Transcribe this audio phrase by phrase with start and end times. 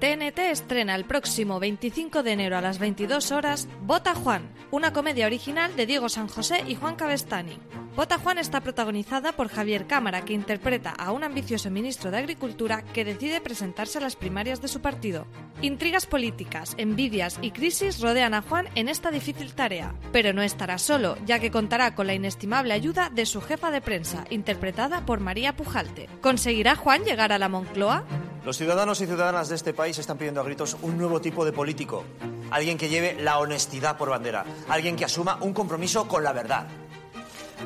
[0.00, 5.26] TNT estrena el próximo 25 de enero a las 22 horas Bota Juan, una comedia
[5.26, 7.58] original de Diego San José y Juan Cabestani.
[7.96, 12.82] Bota Juan está protagonizada por Javier Cámara, que interpreta a un ambicioso ministro de Agricultura
[12.82, 15.26] que decide presentarse a las primarias de su partido.
[15.60, 20.78] Intrigas políticas, envidias y crisis rodean a Juan en esta difícil tarea, pero no estará
[20.78, 25.20] solo, ya que contará con la inestimable ayuda de su jefa de prensa, interpretada por
[25.20, 26.08] María Pujalte.
[26.22, 28.06] ¿Conseguirá Juan llegar a la Moncloa?
[28.44, 31.52] Los ciudadanos y ciudadanas de este país están pidiendo a gritos un nuevo tipo de
[31.52, 32.04] político.
[32.50, 34.44] Alguien que lleve la honestidad por bandera.
[34.68, 36.66] Alguien que asuma un compromiso con la verdad.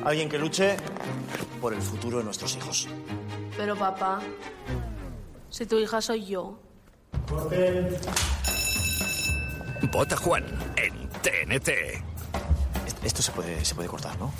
[0.03, 0.75] Alguien que luche
[1.61, 2.89] por el futuro de nuestros hijos.
[3.55, 4.19] Pero papá,
[5.49, 6.59] si tu hija soy yo.
[9.93, 10.45] Vota Juan
[10.75, 11.69] en TNT.
[13.03, 14.33] Esto se puede, se puede cortar, ¿no?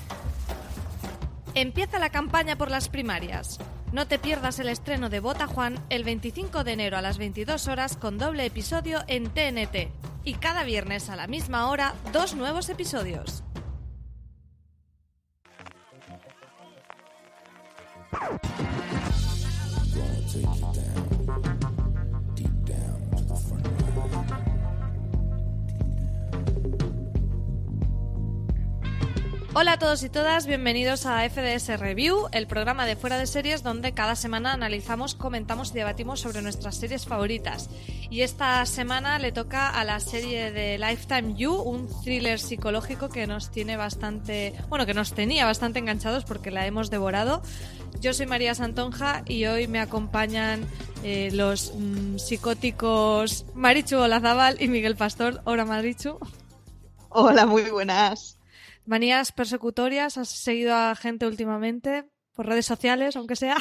[1.53, 3.57] Empieza la campaña por las primarias.
[3.95, 7.69] No te pierdas el estreno de Bota Juan el 25 de enero a las 22
[7.69, 9.87] horas con doble episodio en TNT.
[10.25, 13.41] Y cada viernes a la misma hora, dos nuevos episodios.
[29.57, 33.63] Hola a todos y todas, bienvenidos a FDS Review, el programa de fuera de series
[33.63, 37.69] donde cada semana analizamos, comentamos y debatimos sobre nuestras series favoritas.
[38.09, 43.27] Y esta semana le toca a la serie de Lifetime You, un thriller psicológico que
[43.27, 47.41] nos tiene bastante, bueno, que nos tenía bastante enganchados porque la hemos devorado.
[48.01, 50.67] Yo soy María Santonja y hoy me acompañan
[51.01, 55.39] eh, los mm, psicóticos Marichu Olazábal y Miguel Pastor.
[55.45, 56.19] Hola Marichu.
[57.07, 58.34] Hola, muy buenas.
[58.85, 63.57] Manías persecutorias, ¿has seguido a gente últimamente por redes sociales, aunque sea?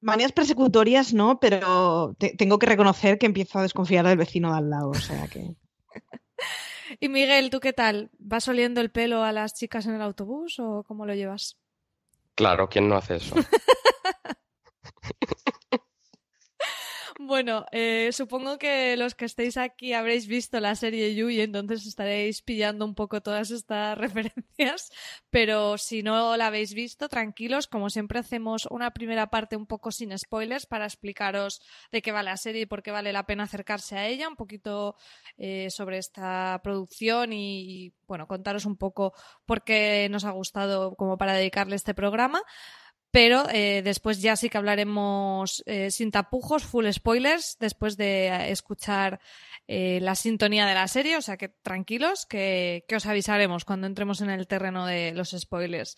[0.00, 4.70] Manías persecutorias no, pero tengo que reconocer que empiezo a desconfiar del vecino de al
[4.70, 5.54] lado, o sea que...
[7.00, 8.10] y Miguel, ¿tú qué tal?
[8.18, 11.56] ¿Vas oliendo el pelo a las chicas en el autobús o cómo lo llevas?
[12.34, 13.34] Claro, ¿quién no hace eso?
[17.26, 21.84] Bueno, eh, supongo que los que estéis aquí habréis visto la serie You y entonces
[21.84, 24.92] estaréis pillando un poco todas estas referencias,
[25.28, 29.90] pero si no la habéis visto, tranquilos, como siempre hacemos una primera parte un poco
[29.90, 31.60] sin spoilers para explicaros
[31.90, 34.36] de qué va la serie y por qué vale la pena acercarse a ella, un
[34.36, 34.94] poquito
[35.36, 39.14] eh, sobre esta producción y, y, bueno, contaros un poco
[39.46, 42.40] por qué nos ha gustado como para dedicarle este programa.
[43.16, 49.20] Pero eh, después ya sí que hablaremos eh, sin tapujos, full spoilers, después de escuchar
[49.66, 51.16] eh, la sintonía de la serie.
[51.16, 55.30] O sea que tranquilos, que, que, os avisaremos cuando entremos en el terreno de los
[55.30, 55.96] spoilers.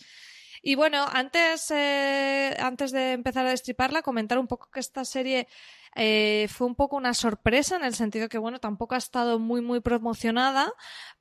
[0.68, 5.48] Y bueno, antes, eh, antes de empezar a destriparla, comentar un poco que esta serie
[5.96, 9.62] eh, fue un poco una sorpresa en el sentido que, bueno, tampoco ha estado muy,
[9.62, 10.70] muy promocionada,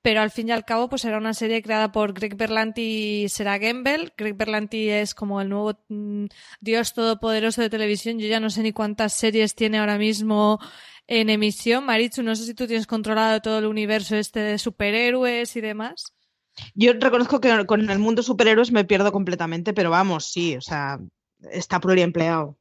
[0.02, 3.30] pero al fin y al cabo, pues era una serie creada por Greg Berlanti y
[3.30, 4.12] Sarah Gamble.
[4.18, 6.26] Greg Berlanti es como el nuevo mm,
[6.60, 8.20] dios todopoderoso de televisión.
[8.20, 10.60] Yo ya no sé ni cuántas series tiene ahora mismo
[11.08, 11.86] en emisión.
[11.86, 16.17] Marichu, no sé si tú tienes controlado todo el universo este de superhéroes y demás.
[16.74, 21.00] Yo reconozco que con el mundo superhéroes me pierdo completamente, pero vamos, sí, o sea,
[21.52, 22.58] está pluriempleado.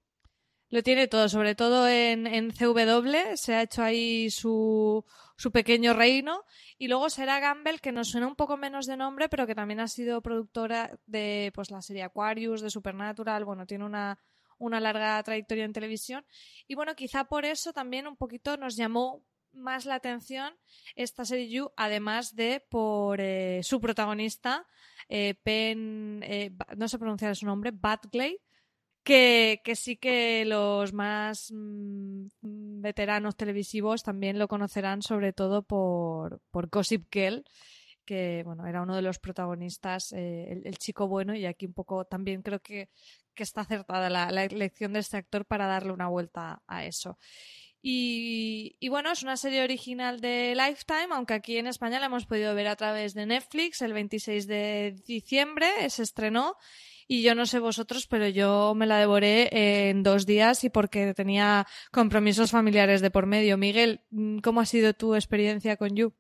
[0.69, 5.05] Lo tiene todo, sobre todo en, en CW, se ha hecho ahí su,
[5.37, 6.45] su pequeño reino.
[6.77, 9.81] Y luego será Gamble, que nos suena un poco menos de nombre, pero que también
[9.81, 14.19] ha sido productora de pues la serie Aquarius, de Supernatural, bueno, tiene una,
[14.59, 16.27] una larga trayectoria en televisión.
[16.67, 19.23] Y bueno, quizá por eso también un poquito nos llamó
[19.57, 20.55] más la atención
[20.95, 24.67] esta serie You, además de por eh, su protagonista,
[25.09, 28.39] eh, Pen, eh, no sé pronunciar su nombre, Batgley,
[29.03, 36.41] que, que, sí que los más mmm, veteranos televisivos también lo conocerán, sobre todo por,
[36.51, 37.45] por Gossip Girl,
[38.05, 41.75] que bueno, era uno de los protagonistas, eh, el, el, chico bueno, y aquí un
[41.75, 42.89] poco también creo que,
[43.35, 47.19] que está acertada la, la, elección de este actor para darle una vuelta a eso.
[47.83, 52.55] Y, bueno, es una serie original de Lifetime, aunque aquí en España la hemos podido
[52.55, 56.57] ver a través de Netflix el 26 de diciembre, se estrenó
[57.07, 61.15] y yo no sé vosotros, pero yo me la devoré en dos días y porque
[61.15, 63.57] tenía compromisos familiares de por medio.
[63.57, 64.01] Miguel,
[64.43, 66.13] ¿cómo ha sido tu experiencia con You?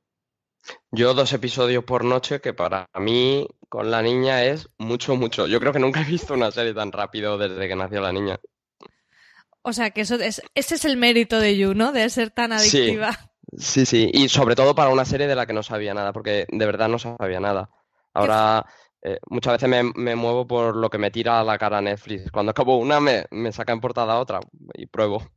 [0.90, 5.46] Yo dos episodios por noche, que para mí con la niña es mucho, mucho.
[5.46, 8.38] Yo creo que nunca he visto una serie tan rápido desde que nació la niña.
[9.68, 11.90] O sea, que eso es, ese es el mérito de You, ¿no?
[11.90, 13.10] De ser tan adictiva.
[13.58, 16.46] Sí, sí, y sobre todo para una serie de la que no sabía nada, porque
[16.48, 17.68] de verdad no sabía nada.
[18.14, 18.64] Ahora,
[19.02, 22.30] eh, muchas veces me, me, muevo por lo que me tira a la cara Netflix.
[22.30, 24.38] Cuando acabo una, me, me saca en portada otra
[24.74, 25.28] y pruebo.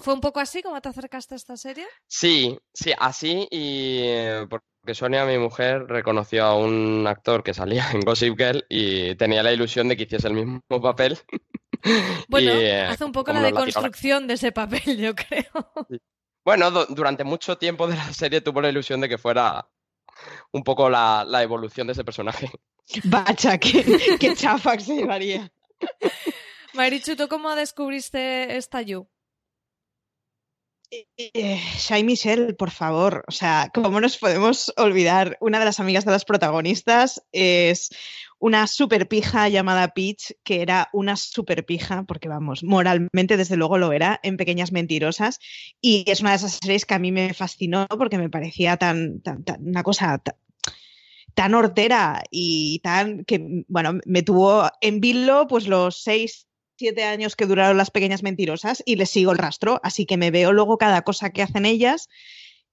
[0.00, 1.86] ¿Fue un poco así como te acercaste a esta serie?
[2.08, 7.86] Sí, sí, así y eh, porque Sonia, mi mujer, reconoció a un actor que salía
[7.92, 11.18] en Gossip Girl y tenía la ilusión de que hiciese el mismo papel.
[12.28, 15.72] Bueno, y, eh, hace un poco la deconstrucción de ese papel, yo creo.
[15.88, 16.00] Sí.
[16.44, 19.68] Bueno, durante mucho tiempo de la serie tuvo la ilusión de que fuera
[20.52, 22.50] un poco la, la evolución de ese personaje.
[23.04, 25.52] Bacha, qué, qué chafa que se llevaría.
[26.74, 29.08] Marichu, ¿tú cómo descubriste esta You?
[30.90, 35.36] Eh, Shai Michelle, por favor, o sea, ¿cómo nos podemos olvidar?
[35.40, 37.90] Una de las amigas de las protagonistas es
[38.38, 43.78] una super pija llamada Peach, que era una super pija, porque vamos, moralmente desde luego
[43.78, 45.40] lo era, en Pequeñas Mentirosas,
[45.80, 49.20] y es una de esas series que a mí me fascinó porque me parecía tan,
[49.20, 50.36] tan, tan una cosa tan,
[51.34, 56.46] tan hortera y tan que, bueno, me tuvo en vilo pues los seis
[56.78, 60.30] siete años que duraron las pequeñas mentirosas y les sigo el rastro, así que me
[60.30, 62.08] veo luego cada cosa que hacen ellas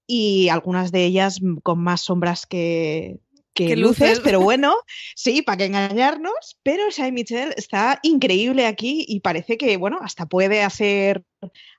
[0.05, 3.19] y algunas de ellas con más sombras que,
[3.55, 4.75] que luces, luces, pero bueno,
[5.15, 10.27] sí, para que engañarnos, pero Shai Michelle está increíble aquí y parece que, bueno, hasta
[10.27, 11.23] puede hacer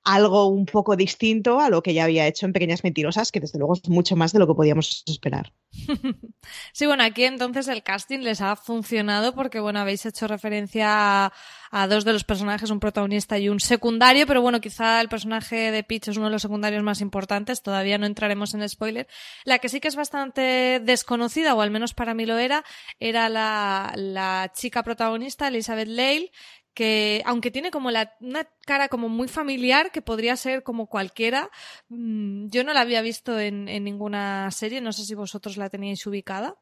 [0.05, 3.59] algo un poco distinto a lo que ya había hecho en Pequeñas Mentirosas, que desde
[3.59, 5.53] luego es mucho más de lo que podíamos esperar.
[6.73, 11.33] Sí, bueno, aquí entonces el casting les ha funcionado porque, bueno, habéis hecho referencia
[11.73, 15.73] a, dos de los personajes, un protagonista y un secundario, pero bueno, quizá el personaje
[15.73, 19.09] de Peach es uno de los secundarios más importantes, todavía no entraremos en spoiler.
[19.45, 22.65] La que sí que es bastante desconocida, o al menos para mí lo era,
[23.01, 26.31] era la, la chica protagonista, Elizabeth Lale,
[26.77, 31.51] que aunque tiene como la, una cara como muy familiar, que podría ser como cualquiera,
[31.89, 35.71] mmm, yo no la había visto en, en, ninguna serie, no sé si vosotros la
[35.71, 36.59] teníais ubicada.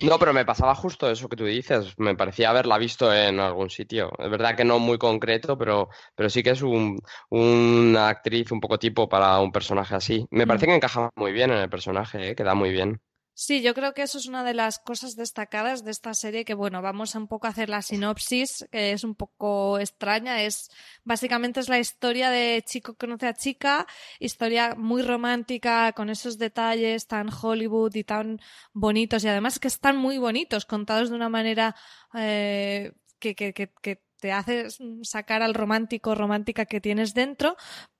[0.00, 3.70] No, pero me pasaba justo eso que tú dices, me parecía haberla visto en algún
[3.70, 4.10] sitio.
[4.18, 6.98] Es verdad que no muy concreto, pero, pero sí que es un,
[7.30, 10.26] una actriz un poco tipo para un personaje así.
[10.30, 12.34] Me parece que encaja muy bien en el personaje, ¿eh?
[12.34, 13.00] queda muy bien.
[13.36, 16.54] Sí, yo creo que eso es una de las cosas destacadas de esta serie, que
[16.54, 20.70] bueno, vamos a un poco a hacer la sinopsis, que es un poco extraña, es
[21.02, 23.88] básicamente es la historia de chico conoce a chica,
[24.20, 28.38] historia muy romántica, con esos detalles tan Hollywood y tan
[28.72, 31.74] bonitos, y además que están muy bonitos, contados de una manera
[32.14, 34.68] eh, que, que, que, que te hace
[35.02, 37.56] sacar al romántico, romántica que tienes dentro,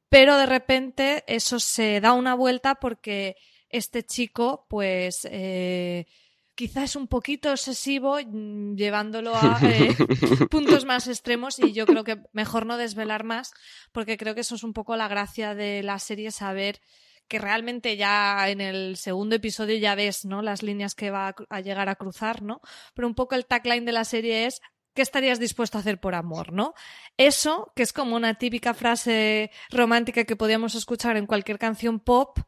[0.08, 3.34] pero de repente eso se da una vuelta porque
[3.68, 6.06] este chico, pues, eh,
[6.54, 9.94] quizás es un poquito obsesivo, llevándolo a eh,
[10.50, 13.52] puntos más extremos y yo creo que mejor no desvelar más,
[13.92, 16.80] porque creo que eso es un poco la gracia de la serie, saber
[17.26, 20.42] que realmente ya en el segundo episodio ya ves, ¿no?
[20.42, 22.60] Las líneas que va a llegar a cruzar, ¿no?
[22.94, 24.60] Pero un poco el tagline de la serie es
[24.94, 26.74] ¿qué estarías dispuesto a hacer por amor, no?
[27.16, 32.38] Eso, que es como una típica frase romántica que podíamos escuchar en cualquier canción pop,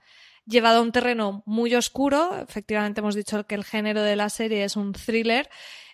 [0.46, 2.38] llevado a un terreno muy oscuro.
[2.40, 5.48] Efectivamente, hemos dicho que el género de la serie es un thriller.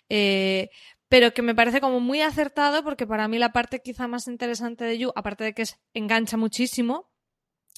[0.09, 0.69] Eh,
[1.13, 4.83] pero que me parece como muy acertado porque para mí la parte quizá más interesante
[4.83, 7.11] de You, aparte de que engancha muchísimo,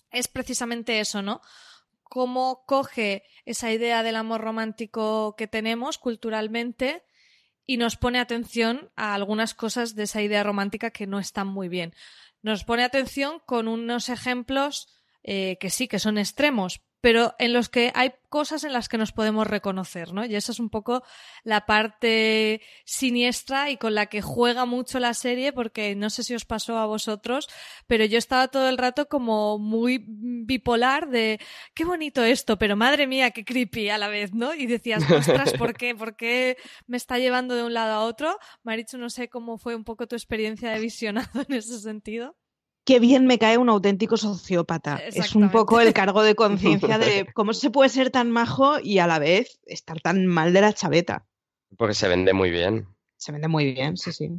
[0.09, 1.41] es precisamente eso, ¿no?
[2.03, 7.03] Cómo coge esa idea del amor romántico que tenemos culturalmente
[7.65, 11.67] y nos pone atención a algunas cosas de esa idea romántica que no están muy
[11.67, 11.93] bien.
[12.41, 14.94] Nos pone atención con unos ejemplos
[15.27, 18.99] eh, que sí, que son extremos, pero en los que hay cosas en las que
[18.99, 20.23] nos podemos reconocer, ¿no?
[20.23, 21.01] Y esa es un poco
[21.43, 26.35] la parte siniestra y con la que juega mucho la serie, porque no sé si
[26.35, 27.47] os pasó a vosotros,
[27.87, 31.39] pero yo estaba todo el rato como muy bipolar de
[31.73, 34.53] qué bonito esto, pero madre mía, qué creepy a la vez, ¿no?
[34.53, 35.95] Y decías, ostras, ¿por qué?
[35.95, 36.55] ¿Por qué
[36.85, 38.37] me está llevando de un lado a otro?
[38.61, 42.35] Marichu, no sé cómo fue un poco tu experiencia de visionado en ese sentido
[42.85, 44.97] qué bien me cae un auténtico sociópata.
[44.97, 48.99] Es un poco el cargo de conciencia de cómo se puede ser tan majo y
[48.99, 51.25] a la vez estar tan mal de la chaveta.
[51.77, 52.87] Porque se vende muy bien.
[53.17, 54.29] Se vende muy bien, sí, sí.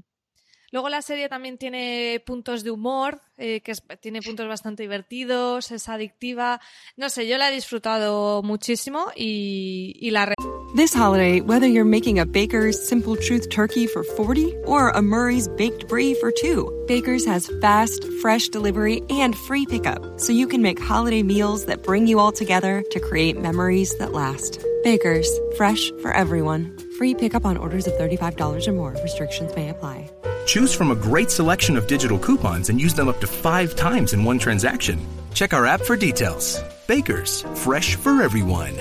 [0.73, 5.89] Luego la serie también tiene puntos de humor, eh, que tiene puntos bastante divertidos, es
[5.89, 6.61] adictiva.
[6.97, 10.33] No sé, yo la he disfrutado muchísimo y, la...
[10.75, 15.49] This holiday, whether you're making a Baker's Simple Truth turkey for 40 or a Murray's
[15.49, 20.63] Baked Brie for 2, Baker's has fast, fresh delivery and free pickup, so you can
[20.63, 24.61] make holiday meals that bring you all together to create memories that last.
[24.83, 26.77] Baker's, fresh for everyone.
[26.99, 28.97] Free pickup on orders of $35 or more.
[29.03, 30.11] Restrictions may apply.
[30.47, 34.13] Choose from a great selection of digital coupons and use them up to five times
[34.13, 34.99] in one transaction.
[35.35, 36.63] Check our app for details.
[36.87, 38.75] Bakers, fresh for everyone.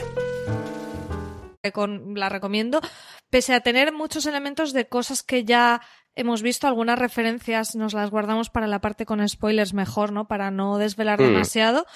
[1.73, 2.79] con- la recomiendo,
[3.31, 5.81] pese a tener muchos elementos de cosas que ya
[6.15, 10.27] hemos visto, algunas referencias nos las guardamos para la parte con spoilers mejor, ¿no?
[10.27, 11.23] Para no desvelar Mm.
[11.23, 11.87] demasiado.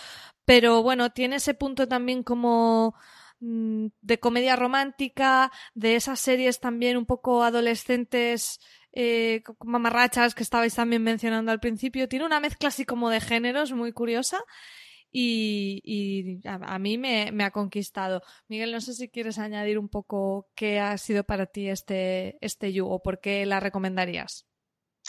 [0.43, 2.95] Pero bueno, tiene ese punto también como
[3.41, 8.59] mm, de comedia romántica, de esas series también un poco adolescentes,
[8.93, 12.07] eh, mamarrachas que estabais también mencionando al principio.
[12.07, 14.39] Tiene una mezcla así como de géneros muy curiosa
[15.11, 18.21] y, y a, mí me, me ha conquistado.
[18.47, 22.73] Miguel, no sé si quieres añadir un poco qué ha sido para ti este, este
[22.73, 24.48] You o por qué la recomendarías.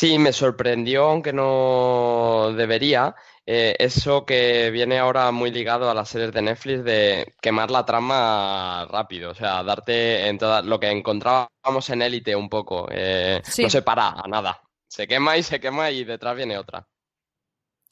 [0.00, 3.14] Sí, me sorprendió, aunque no debería,
[3.44, 7.84] eh, eso que viene ahora muy ligado a las series de Netflix de quemar la
[7.84, 13.42] trama rápido, o sea, darte en toda lo que encontrábamos en Élite un poco, eh,
[13.44, 13.62] Sí.
[13.64, 16.88] no se para a nada, se quema y se quema y detrás viene otra.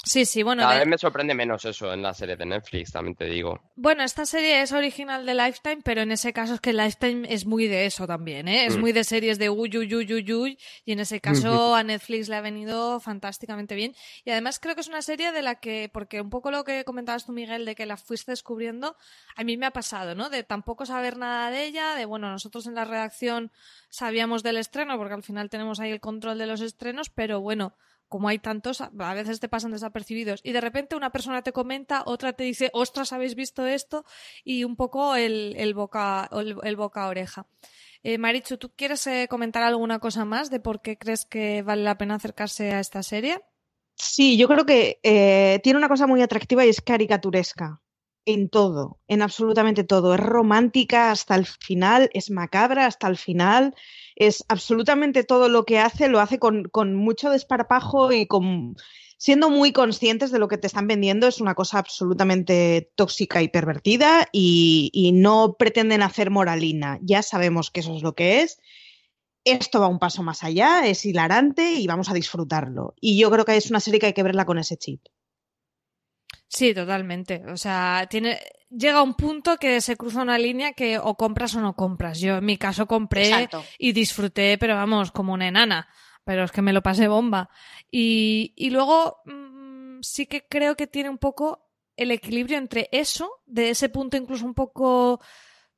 [0.05, 2.93] Sí, sí, bueno, Cada de- vez me sorprende menos eso en las series de Netflix,
[2.93, 3.61] también te digo.
[3.75, 7.45] bueno, esta serie es original de Lifetime, pero en ese caso es que Lifetime es
[7.47, 8.65] muy de eso también, ¿eh?
[8.65, 8.81] Es Mm.
[8.81, 12.29] muy de series de uy, uy, uy, uy, uy, y en ese caso a Netflix
[12.29, 13.95] le ha venido fantásticamente bien.
[14.25, 16.85] Y además creo que es una serie de la que, porque un poco lo que
[16.85, 18.97] comentabas tú, Miguel, de que la fuiste descubriendo,
[19.37, 20.31] a mí me ha pasado, ¿no?
[20.31, 23.51] De tampoco saber nada de ella, de bueno, nosotros en la redacción
[23.91, 27.75] sabíamos del estreno, porque al final tenemos ahí el control de los estrenos, pero bueno,
[28.09, 30.41] como hay tantos, a veces te pasan desapercibidos.
[30.43, 34.05] Y de repente una persona te comenta, otra te dice, ostras, ¿habéis visto esto?
[34.45, 37.47] Y un poco el, el boca, el boca a oreja.
[38.03, 41.83] Eh, Marichu, ¿tú quieres eh, comentar alguna cosa más de por qué crees que vale
[41.83, 43.41] la pena acercarse a esta serie?
[43.97, 47.81] Sí, yo creo que eh, tiene una cosa muy atractiva y es caricaturesca.
[48.25, 50.15] En todo, en absolutamente todo.
[50.15, 53.75] Es romántica hasta el final, es macabra hasta el final,
[54.19, 58.77] es absolutamente todo lo que hace, lo hace con, con mucho desparpajo y con
[59.17, 61.29] siendo muy conscientes de lo que te están vendiendo.
[61.29, 66.99] Es una cosa absolutamente tóxica y pervertida y, y no pretenden hacer moralina.
[67.01, 68.59] Ya sabemos que eso es lo que es
[69.45, 72.95] esto va un paso más allá, es hilarante y vamos a disfrutarlo.
[73.01, 75.01] Y yo creo que es una serie que hay que verla con ese chip.
[76.49, 77.43] Sí, totalmente.
[77.47, 78.39] O sea, tiene
[78.71, 82.21] llega un punto que se cruza una línea que o compras o no compras.
[82.21, 83.65] Yo en mi caso compré Exacto.
[83.79, 85.89] y disfruté, pero vamos, como una enana.
[86.25, 87.49] Pero es que me lo pasé bomba.
[87.91, 93.41] Y, y luego mm, sí que creo que tiene un poco el equilibrio entre eso,
[93.47, 95.21] de ese punto incluso un poco,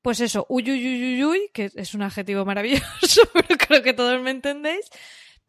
[0.03, 3.95] pues eso, uy, uy, uy, uy, uy, que es un adjetivo maravilloso, pero creo que
[3.95, 4.91] todos me entendéis.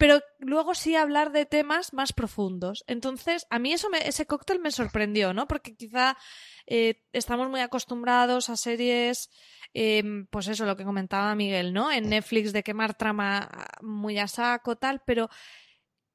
[0.02, 2.84] Pero luego sí hablar de temas más profundos.
[2.88, 5.48] Entonces, a mí eso me- ese cóctel me sorprendió, ¿no?
[5.48, 6.18] Porque quizá
[6.66, 9.30] eh, estamos muy acostumbrados a series,
[9.76, 11.92] eh, pues eso, lo que comentaba Miguel, ¿no?
[11.92, 13.48] En Netflix de quemar trama
[13.84, 15.30] muy a saco, tal, pero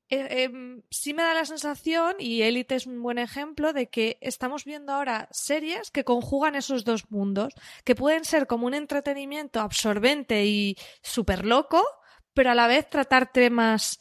[0.09, 4.19] eh, em, sí me da la sensación, y Élite es un buen ejemplo, de que
[4.21, 9.61] estamos viendo ahora series que conjugan esos dos mundos, que pueden ser como un entretenimiento
[9.61, 11.85] absorbente y súper loco,
[12.37, 14.00] pero a la vez tratar temas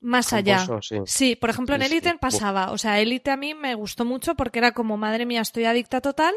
[0.00, 0.66] más allá.
[0.80, 0.96] Sí.
[1.04, 1.98] Sí, por ejemplo, en sí.
[1.98, 2.20] Uf.
[2.20, 2.72] pasaba.
[2.72, 6.00] O sea, Élite a mí me gustó mucho porque era como, madre mía, estoy adicta
[6.00, 6.34] total,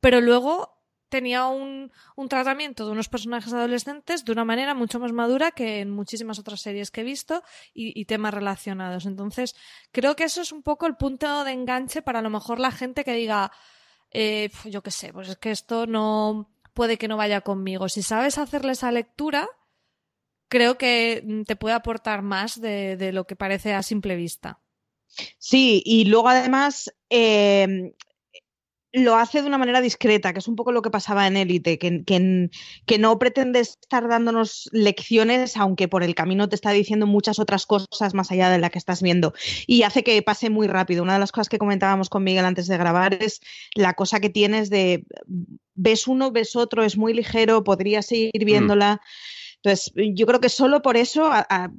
[0.00, 0.76] pero luego
[1.08, 5.80] tenía un, un tratamiento de unos personajes adolescentes de una manera mucho más madura que
[5.80, 7.42] en muchísimas otras series que he visto
[7.74, 9.06] y, y temas relacionados.
[9.06, 9.56] Entonces,
[9.90, 12.70] creo que eso es un poco el punto de enganche para a lo mejor la
[12.70, 13.50] gente que diga,
[14.12, 17.88] eh, yo qué sé, pues es que esto no puede que no vaya conmigo.
[17.88, 19.48] Si sabes hacerle esa lectura,
[20.48, 24.60] creo que mm, te puede aportar más de, de lo que parece a simple vista.
[25.38, 27.92] Sí, y luego además eh,
[28.96, 31.78] lo hace de una manera discreta, que es un poco lo que pasaba en Élite,
[31.78, 32.50] que, que,
[32.86, 37.66] que no pretende estar dándonos lecciones, aunque por el camino te está diciendo muchas otras
[37.66, 39.34] cosas más allá de la que estás viendo.
[39.66, 41.02] Y hace que pase muy rápido.
[41.02, 43.40] Una de las cosas que comentábamos con Miguel antes de grabar es
[43.74, 45.04] la cosa que tienes de
[45.74, 49.02] ves uno, ves otro, es muy ligero, podrías seguir viéndola.
[49.66, 51.72] Entonces, yo creo que solo por eso a, a,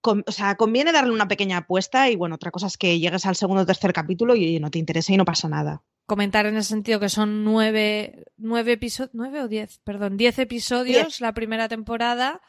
[0.00, 3.26] con, o sea, conviene darle una pequeña apuesta y bueno, otra cosa es que llegues
[3.26, 5.82] al segundo o tercer capítulo y no te interesa y no pasa nada.
[6.06, 11.02] Comentar en ese sentido que son nueve, nueve episodios, nueve o diez, perdón, diez episodios
[11.02, 11.20] Diez.
[11.20, 12.40] la primera temporada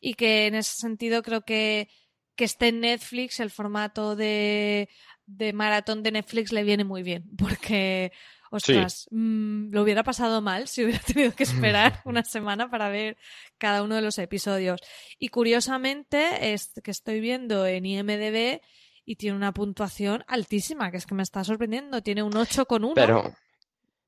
[0.00, 1.88] y que en ese sentido creo que
[2.34, 4.88] que esté en Netflix, el formato de,
[5.26, 8.12] de maratón de Netflix le viene muy bien, porque,
[8.52, 13.16] ostras, mm, lo hubiera pasado mal si hubiera tenido que esperar una semana para ver
[13.58, 14.80] cada uno de los episodios.
[15.18, 18.60] Y curiosamente, es que estoy viendo en IMDB
[19.04, 22.92] y tiene una puntuación altísima, que es que me está sorprendiendo, tiene un 8,1.
[22.94, 23.34] Pero,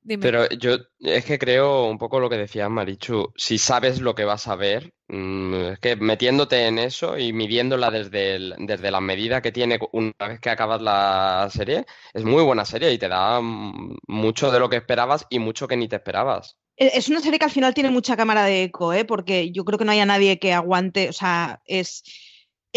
[0.07, 0.21] Dime.
[0.21, 4.23] pero yo es que creo un poco lo que decía Marichu, si sabes lo que
[4.23, 9.01] vas a ver, mm, es que metiéndote en eso y midiéndola desde, el- desde la
[9.01, 13.07] medida que tiene una vez que acabas la serie, es muy buena serie y te
[13.07, 16.57] da mm, mucho de lo que esperabas y mucho que ni te esperabas.
[16.77, 19.05] E- Es una serie que al final tiene mucha cámara de eco, ¿eh?
[19.05, 22.03] porque yo creo que no haya nadie que aguante, o sea, es,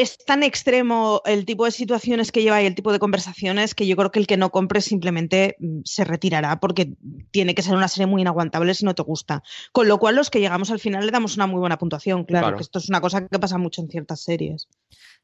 [0.01, 3.87] es tan extremo el tipo de situaciones que lleva y el tipo de conversaciones que
[3.87, 6.95] yo creo que el que no compre simplemente mm, se retirará porque
[7.31, 9.43] tiene que ser una serie muy inaguantable si no te gusta.
[9.73, 12.47] Con lo cual los que llegamos al final le damos una muy buena puntuación, claro,
[12.47, 12.57] Claro.
[12.59, 14.69] que esto es una cosa que pasa mucho en ciertas series.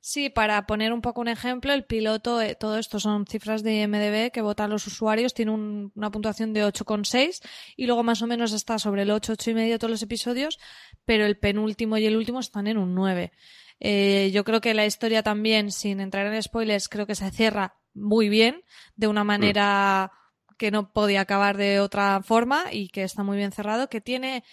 [0.00, 3.80] Sí, para poner un poco un ejemplo, el piloto, eh, todo esto son cifras de
[3.82, 7.40] IMDB que votan los usuarios, tiene un- una puntuación de 8,6
[7.76, 10.58] y luego más o menos está sobre el 8, 8 y medio todos los episodios,
[11.06, 13.32] pero el penúltimo y el último están en un 9.
[13.80, 17.76] Eh, yo creo que la historia también, sin entrar en spoilers, creo que se cierra
[17.92, 18.62] muy bien,
[18.96, 20.12] de una manera
[20.58, 24.44] que no podía acabar de otra forma y que está muy bien cerrado, que tiene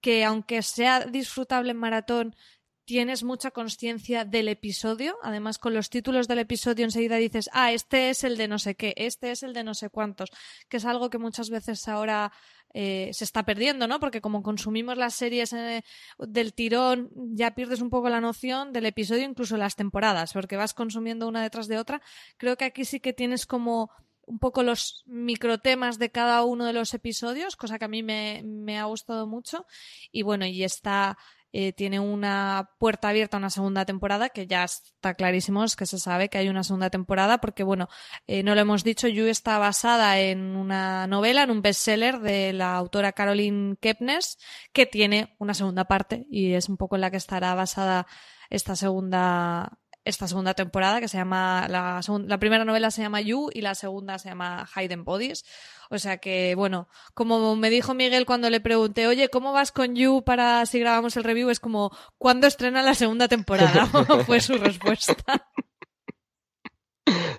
[0.00, 2.36] que aunque sea disfrutable en maratón,
[2.84, 5.16] tienes mucha conciencia del episodio.
[5.22, 8.74] Además, con los títulos del episodio enseguida dices, ah, este es el de no sé
[8.74, 10.30] qué, este es el de no sé cuántos,
[10.68, 12.32] que es algo que muchas veces ahora
[12.76, 14.00] eh, se está perdiendo, ¿no?
[14.00, 15.84] Porque como consumimos las series eh,
[16.18, 20.74] del tirón, ya pierdes un poco la noción del episodio, incluso las temporadas, porque vas
[20.74, 22.02] consumiendo una detrás de otra.
[22.36, 23.90] Creo que aquí sí que tienes como
[24.26, 28.42] un poco los microtemas de cada uno de los episodios, cosa que a mí me,
[28.44, 29.66] me ha gustado mucho.
[30.10, 31.16] Y bueno, y está
[31.56, 35.86] eh, tiene una puerta abierta a una segunda temporada, que ya está clarísimo, es que
[35.86, 37.88] se sabe que hay una segunda temporada, porque bueno,
[38.26, 42.52] eh, no lo hemos dicho, You está basada en una novela, en un bestseller de
[42.52, 44.36] la autora Caroline Kepnes,
[44.72, 48.08] que tiene una segunda parte y es un poco en la que estará basada
[48.50, 53.50] esta segunda esta segunda temporada que se llama la, la primera novela se llama You
[53.52, 55.44] y la segunda se llama Hidden Bodies
[55.90, 59.96] o sea que bueno como me dijo Miguel cuando le pregunté oye cómo vas con
[59.96, 63.86] You para si grabamos el review es como ¿cuándo estrena la segunda temporada?
[64.26, 65.48] fue su respuesta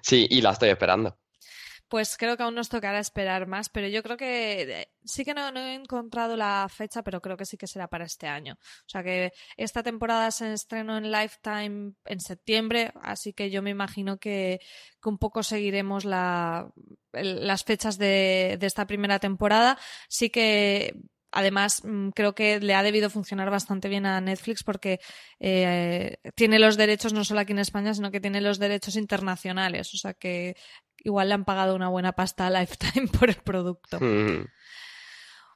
[0.01, 1.17] Sí, y la estoy esperando.
[1.88, 5.34] Pues creo que aún nos tocará esperar más, pero yo creo que eh, sí que
[5.34, 8.58] no, he encontrado la fecha, pero creo que sí que será para este año.
[8.60, 13.69] O sea que esta temporada se estrenó en Lifetime en septiembre, así que yo me
[13.69, 14.60] imagino que,
[15.06, 19.78] un poco seguiremos las fechas de, de esta primera temporada.
[20.10, 20.95] Sí que
[21.36, 25.02] Además, mm, creo que le ha debido funcionar bastante bien a Netflix porque
[25.41, 29.93] eh, tiene los derechos no solo aquí en España, sino que tiene los derechos internacionales.
[29.93, 30.56] O sea que
[31.05, 33.99] igual le han pagado una buena pasta a Lifetime por el producto.
[34.01, 34.47] Mm.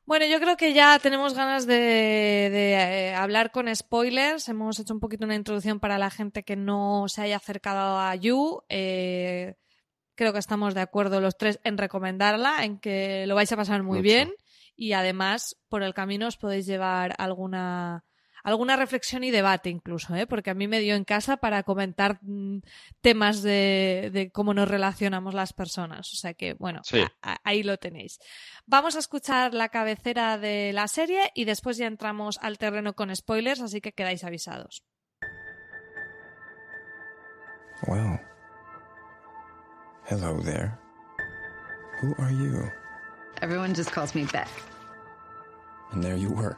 [0.06, 4.48] Bueno, yo creo que ya tenemos ganas de, de, eh, hablar con spoilers.
[4.50, 8.16] Hemos hecho un poquito una introducción para la gente que no se haya acercado a
[8.16, 8.62] You.
[8.70, 9.56] Eh,
[10.16, 13.84] creo que estamos de acuerdo los tres en recomendarla, en que lo vais a pasar
[13.84, 14.04] muy Mucho.
[14.04, 14.34] bien
[14.76, 18.06] y además por el camino os podéis llevar alguna
[18.44, 20.28] alguna reflexión y debate incluso, ¿eh?
[20.28, 22.60] porque a mí me dio en casa para comentar mm,
[23.02, 26.14] temas de, de cómo nos relacionamos las personas.
[26.14, 27.00] O sea que, bueno, Sí.
[27.02, 28.20] a- a- ahí lo tenéis.
[28.66, 33.16] Vamos a escuchar la cabecera de la serie y después ya entramos al terreno con
[33.16, 34.84] spoilers, así que quedáis avisados.
[37.88, 38.20] Well,
[40.10, 40.72] hello there.
[42.02, 42.70] Who are you?
[43.42, 44.48] Everyone just calls me Beck.
[45.92, 46.56] And there you were.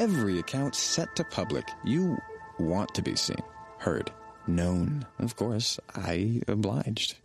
[0.00, 1.68] Every account set to public.
[1.84, 2.18] You
[2.58, 3.38] want to be seen,
[3.78, 4.10] heard,
[4.46, 5.06] known.
[5.20, 7.16] Of course, I obliged.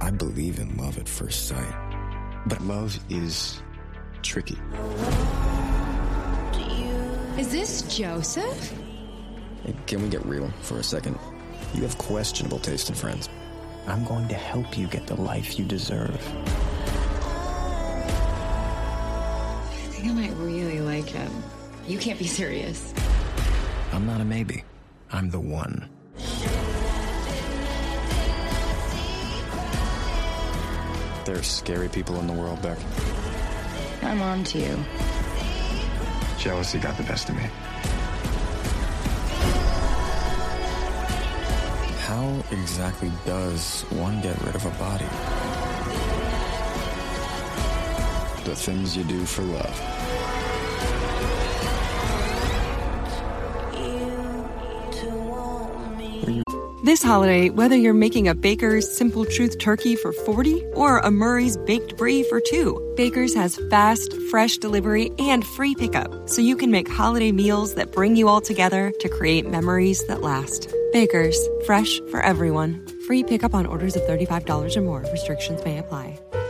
[0.00, 2.42] I believe in love at first sight.
[2.46, 3.60] But love is
[4.22, 4.58] tricky.
[7.38, 8.72] Is this Joseph?
[9.64, 11.18] Hey, Can we get real for a second?
[11.74, 13.28] You have questionable taste in friends.
[13.86, 16.20] I'm going to help you get the life you deserve.
[19.96, 21.32] Think I might really like him.
[21.86, 22.92] You can't be serious.
[23.92, 24.62] I'm not a maybe.
[25.10, 25.88] I'm the one.
[31.24, 32.78] There are scary people in the world, Beck.
[34.02, 34.78] I'm on to you.
[36.38, 37.48] Jealousy got the best of me.
[42.00, 45.65] How exactly does one get rid of a body?
[48.46, 50.06] The things you do for love.
[56.84, 61.56] This holiday, whether you're making a Baker's Simple Truth turkey for 40 or a Murray's
[61.56, 66.70] Baked Brie for two, Baker's has fast, fresh delivery and free pickup, so you can
[66.70, 70.72] make holiday meals that bring you all together to create memories that last.
[70.92, 72.86] Baker's, fresh for everyone.
[73.08, 75.04] Free pickup on orders of $35 or more.
[75.10, 76.20] Restrictions may apply.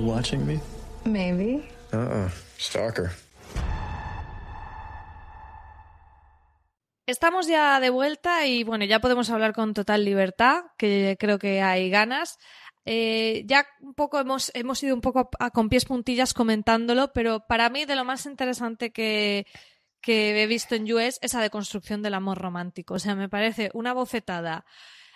[0.00, 0.60] Watching me?
[1.04, 1.62] Maybe.
[1.92, 2.30] Uh-uh.
[2.58, 3.10] Stalker.
[7.06, 11.60] Estamos ya de vuelta y bueno, ya podemos hablar con total libertad, que creo que
[11.60, 12.38] hay ganas.
[12.84, 17.46] Eh, ya un poco hemos, hemos ido un poco a, con pies puntillas comentándolo, pero
[17.46, 19.46] para mí de lo más interesante que,
[20.00, 22.94] que he visto en You es esa deconstrucción del amor romántico.
[22.94, 24.64] O sea, me parece una bofetada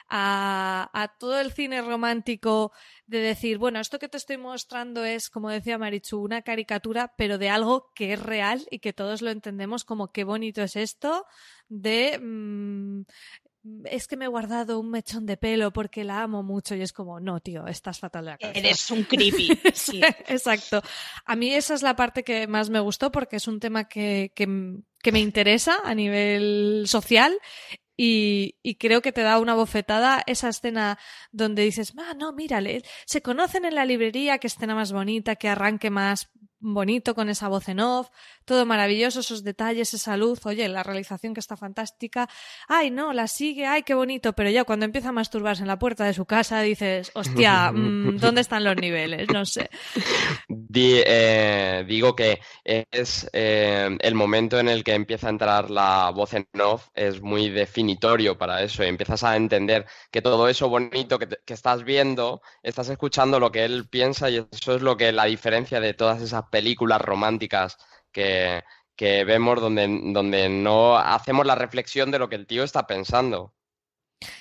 [0.08, 2.72] a, a, todo el cine romántico
[3.06, 7.38] de decir, bueno, esto que te estoy mostrando es, como decía Marichu, una caricatura, pero
[7.38, 11.26] de algo que es real y que todos lo entendemos como qué bonito es esto
[11.68, 12.18] de...
[12.20, 13.02] Mmm,
[13.84, 16.92] es que me he guardado un mechón de pelo porque la amo mucho y es
[16.92, 18.58] como, no, tío, estás fatal de la cabeza.
[18.58, 19.58] Eres un creepy.
[19.74, 20.02] sí.
[20.28, 20.82] Exacto.
[21.24, 24.32] A mí esa es la parte que más me gustó porque es un tema que,
[24.34, 24.46] que,
[25.02, 27.38] que me interesa a nivel social
[27.96, 30.98] y, y, creo que te da una bofetada esa escena
[31.30, 35.48] donde dices, ah, no, mírale, se conocen en la librería, qué escena más bonita, qué
[35.48, 36.30] arranque más
[36.72, 38.08] bonito con esa voz en off,
[38.44, 42.28] todo maravilloso, esos detalles, esa luz, oye, la realización que está fantástica,
[42.68, 45.78] ay, no, la sigue, ay, qué bonito, pero ya cuando empieza a masturbarse en la
[45.78, 49.28] puerta de su casa dices, hostia, mmm, ¿dónde están los niveles?
[49.32, 49.68] No sé.
[50.48, 56.10] Di, eh, digo que es eh, el momento en el que empieza a entrar la
[56.10, 60.68] voz en off, es muy definitorio para eso, y empiezas a entender que todo eso
[60.68, 64.82] bonito que, te, que estás viendo, estás escuchando lo que él piensa y eso es
[64.82, 67.76] lo que la diferencia de todas esas películas románticas
[68.12, 68.62] que,
[68.94, 73.52] que vemos donde, donde no hacemos la reflexión de lo que el tío está pensando.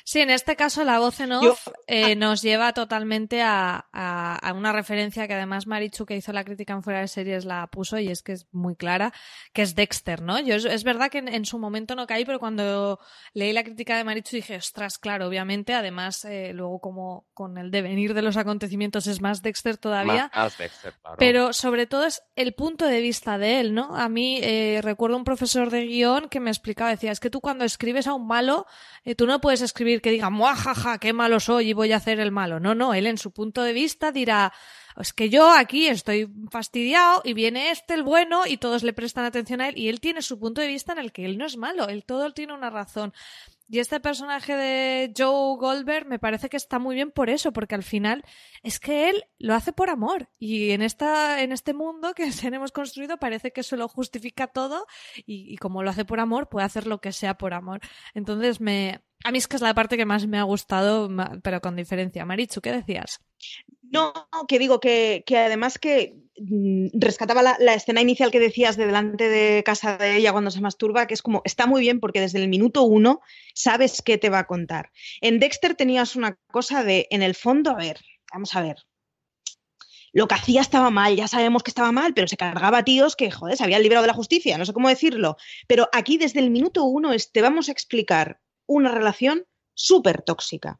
[0.05, 1.73] Sí, en este caso la voz en off Yo...
[1.87, 6.43] eh, nos lleva totalmente a, a, a, una referencia que además Marichu, que hizo la
[6.43, 9.13] crítica en fuera de series, la puso y es que es muy clara,
[9.53, 10.39] que es Dexter, ¿no?
[10.41, 12.99] Yo es, es verdad que en, en, su momento no caí, pero cuando
[13.33, 17.71] leí la crítica de Marichu dije, ostras, claro, obviamente, además eh, luego como con el
[17.71, 20.29] devenir de los acontecimientos es más Dexter todavía.
[20.35, 21.15] Más Dexter, claro.
[21.17, 23.95] Pero sobre todo es el punto de vista de él, ¿no?
[23.95, 27.39] A mí eh, recuerdo un profesor de guion que me explicaba, decía, es que tú
[27.39, 28.65] cuando escribes a un malo,
[29.05, 32.19] eh, tú no puedes escribir que diga, muajaja, qué malo soy y voy a hacer
[32.19, 32.59] el malo.
[32.59, 34.53] No, no, él en su punto de vista dirá,
[34.99, 39.25] es que yo aquí estoy fastidiado y viene este el bueno y todos le prestan
[39.25, 41.45] atención a él y él tiene su punto de vista en el que él no
[41.45, 43.13] es malo, él todo tiene una razón.
[43.69, 47.75] Y este personaje de Joe Goldberg me parece que está muy bien por eso, porque
[47.75, 48.23] al final
[48.61, 50.29] es que él lo hace por amor.
[50.37, 54.85] Y en, esta, en este mundo que tenemos construido parece que eso lo justifica todo
[55.25, 57.79] y, y como lo hace por amor, puede hacer lo que sea por amor.
[58.13, 61.09] Entonces me, a mí es que es la parte que más me ha gustado,
[61.41, 62.25] pero con diferencia.
[62.25, 63.19] Marichu, ¿qué decías?
[63.81, 64.13] No,
[64.47, 69.29] que digo que, además que mmm, rescataba la, la, escena inicial que decías de delante
[69.29, 72.39] de casa de ella cuando se masturba, que es como, está muy bien porque desde
[72.39, 73.21] el minuto uno
[73.53, 74.91] sabes qué te va a contar.
[75.21, 77.99] En Dexter tenías una cosa de, en el fondo, a ver,
[78.31, 78.77] vamos a ver,
[80.13, 83.15] lo que hacía estaba mal, ya sabemos que estaba mal, pero se cargaba a tíos
[83.15, 85.37] que, joder, se habían librado de la justicia, no sé cómo decirlo.
[85.67, 90.79] Pero aquí desde el minuto uno es, te vamos a explicar una relación súper tóxica.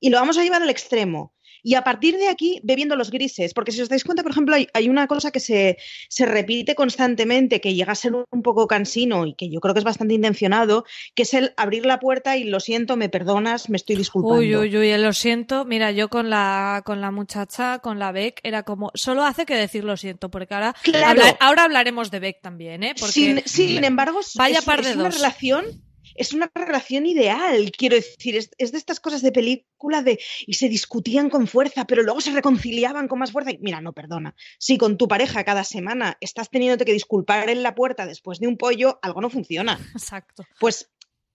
[0.00, 1.34] Y lo vamos a llevar al extremo.
[1.62, 4.54] Y a partir de aquí, bebiendo los grises, porque si os dais cuenta, por ejemplo,
[4.54, 5.76] hay, hay una cosa que se,
[6.08, 9.80] se, repite constantemente, que llega a ser un, poco cansino y que yo creo que
[9.80, 13.76] es bastante intencionado, que es el abrir la puerta y lo siento, me perdonas, me
[13.76, 14.38] estoy disculpando.
[14.38, 15.66] Uy, uy, uy, lo siento.
[15.66, 19.54] Mira, yo con la, con la muchacha, con la Beck, era como, solo hace que
[19.54, 21.22] decir lo siento, porque ahora, claro.
[21.40, 22.94] ahora hablaremos de Beck también, ¿eh?
[22.98, 25.06] Porque, sin, sin embargo, vaya es, par de es dos.
[25.06, 30.02] una relación es una relación ideal, quiero decir, es, es, de estas cosas de película
[30.02, 33.52] de y se discutían con fuerza, pero luego se reconciliaban con más fuerza.
[33.52, 37.62] Y mira, no, perdona, si con tu pareja cada semana estás teniéndote que disculpar en
[37.62, 39.78] la puerta después de un pollo, algo no funciona.
[39.94, 40.44] Exacto.
[40.58, 40.90] Pues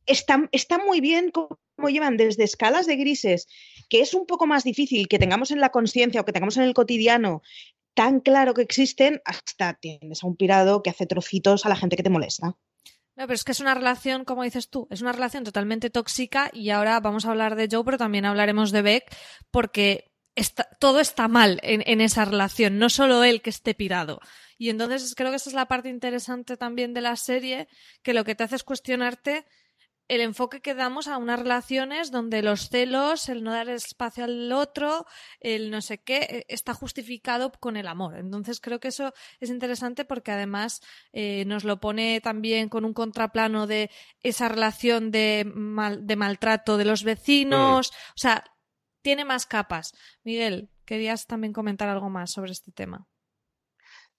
[0.06, 1.58] está, está muy bien cómo
[1.88, 3.48] llevan desde escalas de grises,
[3.90, 6.64] que es un poco más difícil que tengamos en la conciencia o que tengamos en
[6.64, 7.42] el cotidiano,
[7.94, 11.96] tan claro que existen hasta tienes a un pirado que hace trocitos a la gente
[11.96, 12.56] que te molesta.
[13.16, 16.50] No, pero es que es una relación, como dices tú, es una relación totalmente tóxica
[16.52, 19.16] y ahora vamos a hablar de Joe, pero también hablaremos de Beck
[19.52, 20.12] porque
[20.80, 24.20] todo está mal en, en, esa relación, no solo él que esté pirado.
[24.58, 27.70] Y entonces creo que esa es la parte interesante también de la serie,
[28.04, 29.46] que lo que te hace es cuestionarte
[30.08, 34.52] el enfoque que damos a unas relaciones donde los celos, el no dar espacio al
[34.52, 35.06] otro,
[35.40, 38.18] el no sé qué, eh, está justificado con el amor.
[38.18, 40.82] Entonces creo que eso es interesante porque además
[41.14, 43.90] eh, nos lo pone también con un contraplano de
[44.22, 47.92] esa relación de, mal, de maltrato de los vecinos.
[47.92, 48.12] Mm.
[48.16, 48.44] O sea,
[49.02, 49.94] tiene más capas.
[50.24, 53.08] Miguel, querías también comentar algo más sobre este tema.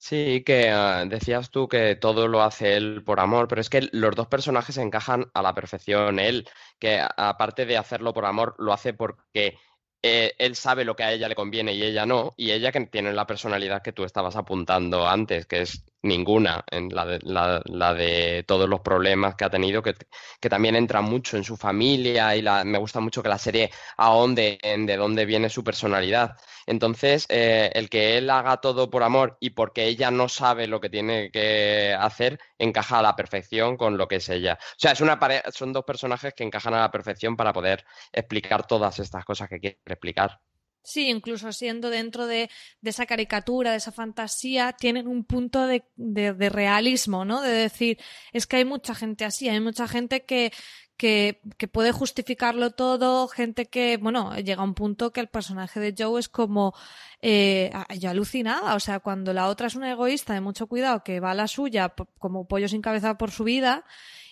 [0.09, 3.89] Sí, que uh, decías tú que todo lo hace él por amor, pero es que
[3.91, 6.21] los dos personajes encajan a la perfección.
[6.21, 9.59] Él, que aparte de hacerlo por amor, lo hace porque
[10.03, 12.87] eh, él sabe lo que a ella le conviene y ella no, y ella que
[12.87, 17.95] tiene la personalidad que tú estabas apuntando antes, que es ninguna, en la de, la
[17.95, 19.95] de todos los problemas que ha tenido, que,
[20.41, 23.71] que, también entra mucho en su familia y la, me gusta mucho que la serie
[23.97, 26.37] ahonde en de dónde viene su personalidad.
[26.67, 30.81] Entonces, eh, el que él haga todo por amor y porque ella no sabe lo
[30.81, 34.59] que tiene que hacer, encaja a la perfección con lo que es ella.
[34.61, 35.19] O sea, es una
[35.53, 39.61] son dos personajes que encajan a la perfección para poder explicar todas estas cosas que
[39.61, 40.41] quiere explicar.
[40.87, 42.49] Sí, incluso siendo dentro de,
[42.81, 47.43] de, esa caricatura, de esa fantasía, tienen un punto de, de, de, realismo, ¿no?
[47.43, 47.99] De decir,
[48.33, 50.53] es que hay mucha gente así, hay mucha gente que,
[50.97, 55.81] que, que, puede justificarlo todo, gente que, bueno, llega a un punto que el personaje
[55.81, 56.73] de Joe es como
[57.21, 61.19] eh, yo alucinada, o sea, cuando la otra es una egoísta de mucho cuidado que
[61.19, 63.85] va a la suya como pollo sin cabeza por su vida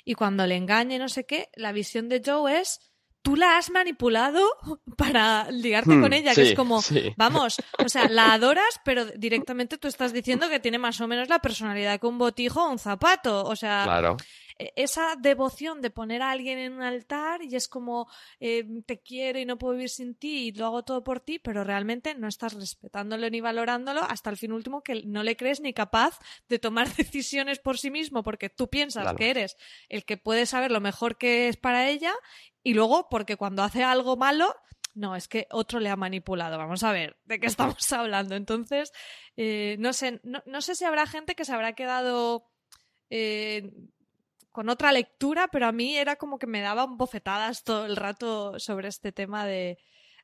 [0.04, 2.93] y cuando le engaña y no sé qué, la visión de Joe es
[3.24, 4.40] tú la has manipulado
[4.96, 7.12] para ligarte hmm, con ella, sí, que es como, sí.
[7.16, 11.28] vamos, o sea, la adoras, pero directamente tú estás diciendo que tiene más o menos
[11.28, 14.16] la personalidad que un botijo o un zapato, o sea, claro.
[14.58, 18.08] E-, esa devoción de poner a alguien en un altar y es como
[18.40, 21.38] eh, te quiero y no puedo vivir sin ti y lo hago todo por ti,
[21.38, 25.60] pero realmente no estás respetándolo ni valorándolo hasta el fin último que no le crees
[25.60, 29.18] ni capaz de tomar decisiones por sí mismo porque tú piensas Claro.
[29.18, 29.56] que eres
[29.88, 32.12] el que puede saber lo mejor que es para ella
[32.62, 34.54] y luego porque cuando hace algo malo
[34.94, 36.56] no, es que otro le ha manipulado.
[36.56, 37.46] Vamos a ver de qué
[37.78, 38.36] estamos hablando.
[38.36, 38.92] Entonces,
[39.36, 42.48] eh, no sé, no, no, sé si habrá gente que se habrá quedado
[43.10, 43.72] eh,
[44.54, 48.56] con otra lectura, pero a mí era como que me daban bofetadas todo el rato
[48.60, 49.78] sobre este tema de,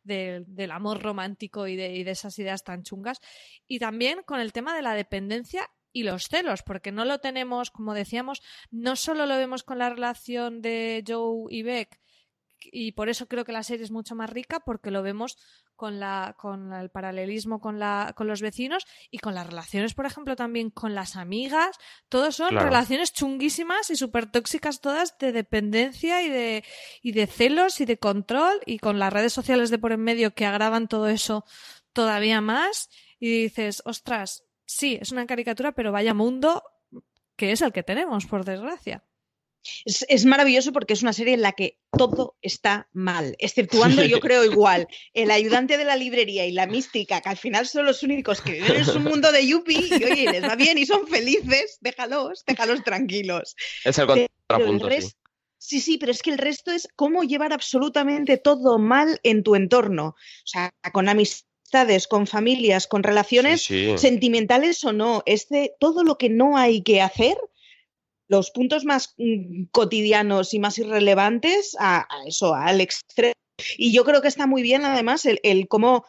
[0.04, 3.20] de, del amor romántico y de, y de esas ideas tan chungas.
[3.66, 7.72] Y también con el tema de la dependencia y los celos, porque no lo tenemos,
[7.72, 8.40] como decíamos,
[8.70, 12.00] no solo lo vemos con la relación de Joe y Beck,
[12.62, 15.38] y por eso creo que la serie es mucho más rica, porque lo vemos
[15.76, 20.06] con, la, con el paralelismo con, la, con los vecinos y con las relaciones, por
[20.06, 21.76] ejemplo, también con las amigas.
[22.08, 22.66] Todos son Claro.
[22.66, 26.64] relaciones chunguísimas y súper tóxicas todas de dependencia y de,
[27.02, 30.34] y de celos y de control y con las redes sociales de por en medio
[30.34, 31.44] que agravan todo eso
[31.92, 32.90] todavía más.
[33.18, 36.62] Y dices, ostras, sí, es una caricatura, pero vaya mundo
[37.36, 39.02] que es el que tenemos, por desgracia.
[39.84, 44.20] Es, es, maravilloso porque es una serie en la que todo está mal, exceptuando, yo
[44.20, 48.02] creo, igual, el ayudante de la librería y la mística, que al final son los
[48.02, 51.06] únicos que viven en su mundo de yuppie y oye, les va bien y son
[51.06, 53.54] felices, déjalos, déjalos tranquilos.
[53.84, 55.16] Es el contrapunto, el resto-
[55.62, 59.54] Sí, sí, pero es que el resto es cómo llevar absolutamente todo mal en tu
[59.56, 60.06] entorno.
[60.06, 63.98] O sea, con amistades, con familias, con relaciones Sí, sí.
[63.98, 65.22] sentimentales o no.
[65.26, 67.36] Es de todo lo que no hay que hacer,
[68.30, 73.34] los puntos más mm, cotidianos y más irrelevantes a, eso, al extremo.
[73.76, 76.06] Y yo creo que está muy bien, además, el, cómo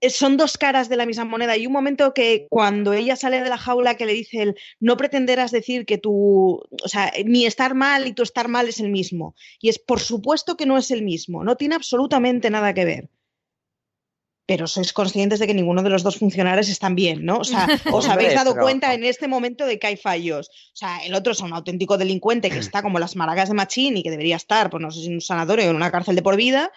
[0.00, 1.52] eh, son dos caras de la misma moneda.
[1.52, 4.96] Hay un momento que cuando ella sale de la jaula que le dice el no
[4.96, 8.88] pretenderás decir que tú, o sea, mi estar mal y tu estar mal es el
[8.88, 9.36] mismo.
[9.60, 13.10] Y es por supuesto que no es el mismo, no tiene absolutamente nada que ver.
[14.46, 17.38] Pero sois conscientes de que ninguno de los dos funcionarios están bien, ¿no?
[17.38, 20.48] O sea, os habéis dado cuenta en este momento de que hay fallos.
[20.48, 23.96] O sea, el otro es un auténtico delincuente que está como las maracas de Machín
[23.96, 26.16] y que debería estar, pues no sé si en un sanatorio o en una cárcel
[26.16, 26.72] de por vida,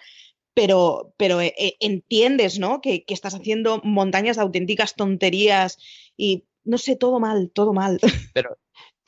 [0.54, 2.80] pero, pero eh, eh, entiendes, ¿no?
[2.80, 5.78] Que, que estás haciendo montañas de auténticas tonterías
[6.16, 7.98] y no sé, todo mal, todo mal.
[8.34, 8.56] Pero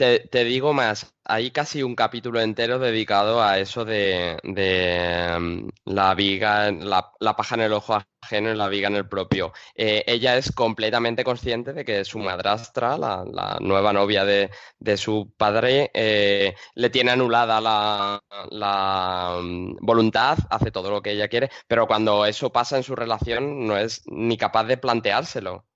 [0.01, 5.69] te, te digo más, hay casi un capítulo entero dedicado a eso de, de, mm,
[5.93, 9.53] la viga, la, la paja en el ojo ajeno y la viga en el propio.
[9.75, 14.97] Eh, ella es completamente consciente de que su madrastra, la, la nueva novia de, de
[14.97, 21.29] su padre, eh, le tiene anulada la, la, mm, voluntad, hace todo lo que ella
[21.29, 25.67] quiere, pero cuando eso pasa en su relación no es ni capaz de planteárselo.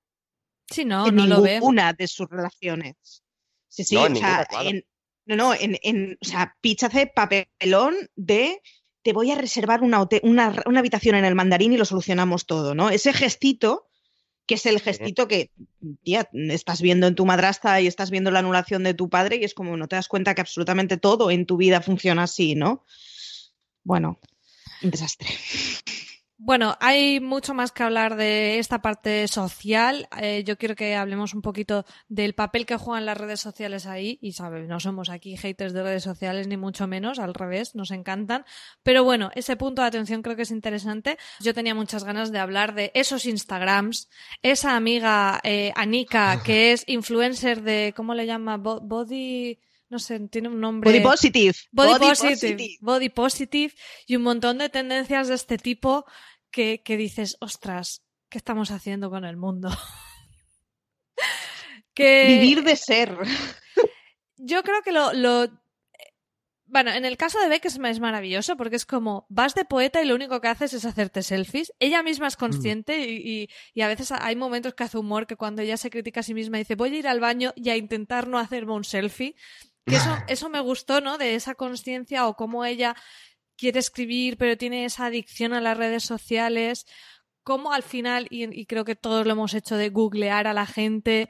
[0.70, 1.56] Sí, no, en no lo ve.
[1.56, 3.23] ninguna de sus relaciones.
[3.74, 4.84] Sí, sí, No, o sea, en-
[5.26, 8.60] no, no, en, en- o sea, Peach hace papelón de
[9.02, 12.88] te voy a reservar una, una habitación en el mandarín y lo solucionamos todo, ¿no?
[12.90, 13.88] Ese gestito,
[14.46, 15.50] que es el gestito que,
[16.02, 19.44] tía, estás viendo en tu madrastra y estás viendo la anulación de tu padre y
[19.44, 22.84] es como no te das cuenta que absolutamente todo en tu vida funciona así, ¿no?
[23.82, 24.18] Bueno,
[24.82, 25.28] un desastre.
[26.36, 30.08] Bueno, hay mucho más que hablar de esta parte social.
[30.20, 34.18] Eh, yo quiero que hablemos un poquito del papel que juegan las redes sociales ahí.
[34.20, 37.92] Y sabes, no somos aquí haters de redes sociales, ni mucho menos, al revés, nos
[37.92, 38.44] encantan.
[38.82, 41.18] Pero bueno, ese punto de atención creo que es interesante.
[41.40, 44.10] Yo tenía muchas ganas de hablar de esos Instagrams,
[44.42, 48.56] esa amiga eh, Anika, que es influencer de, ¿cómo le llama?
[48.56, 49.60] Bo- Body.
[49.94, 50.90] No sé, tiene un nombre.
[50.90, 51.54] Body positive.
[51.70, 52.76] Body, Body positive, positive.
[52.80, 53.74] body positive
[54.08, 56.04] y un montón de tendencias de este tipo
[56.50, 59.70] que, que dices, ostras, ¿qué estamos haciendo con el mundo?
[61.94, 63.16] que Vivir de ser.
[64.36, 65.46] yo creo que lo, lo-
[66.66, 70.02] Bueno, en el caso de Beck es, es maravilloso porque es como vas de poeta
[70.02, 71.72] y lo único que haces es hacerte selfies.
[71.78, 75.36] Ella misma es consciente y, y- y a veces hay momentos que hace humor que
[75.36, 77.76] cuando ella se critica a sí misma dice voy a ir al baño y a
[77.76, 79.36] intentar no hacerme un selfie.
[79.86, 81.18] Que eso, eso me gustó, ¿no?
[81.18, 82.94] De esa conciencia o cómo ella
[83.56, 86.86] quiere escribir pero tiene esa adicción a las redes sociales.
[87.44, 90.64] Cómo al final, y, y creo que todos lo hemos hecho de googlear a la
[90.66, 91.28] gente,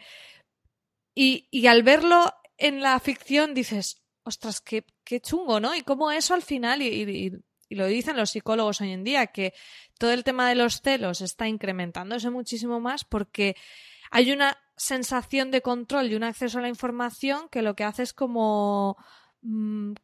[1.14, 5.74] y, y al verlo en la ficción dices, ostras, qué, qué chungo, ¿no?
[5.74, 7.32] Y cómo eso al final, y, y-
[7.68, 9.54] y lo dicen los psicólogos hoy en día, que
[9.98, 13.56] todo el tema de los celos está incrementándose muchísimo más porque
[14.10, 18.02] hay una sensación de control y un acceso a la información que lo que hace
[18.02, 18.96] es como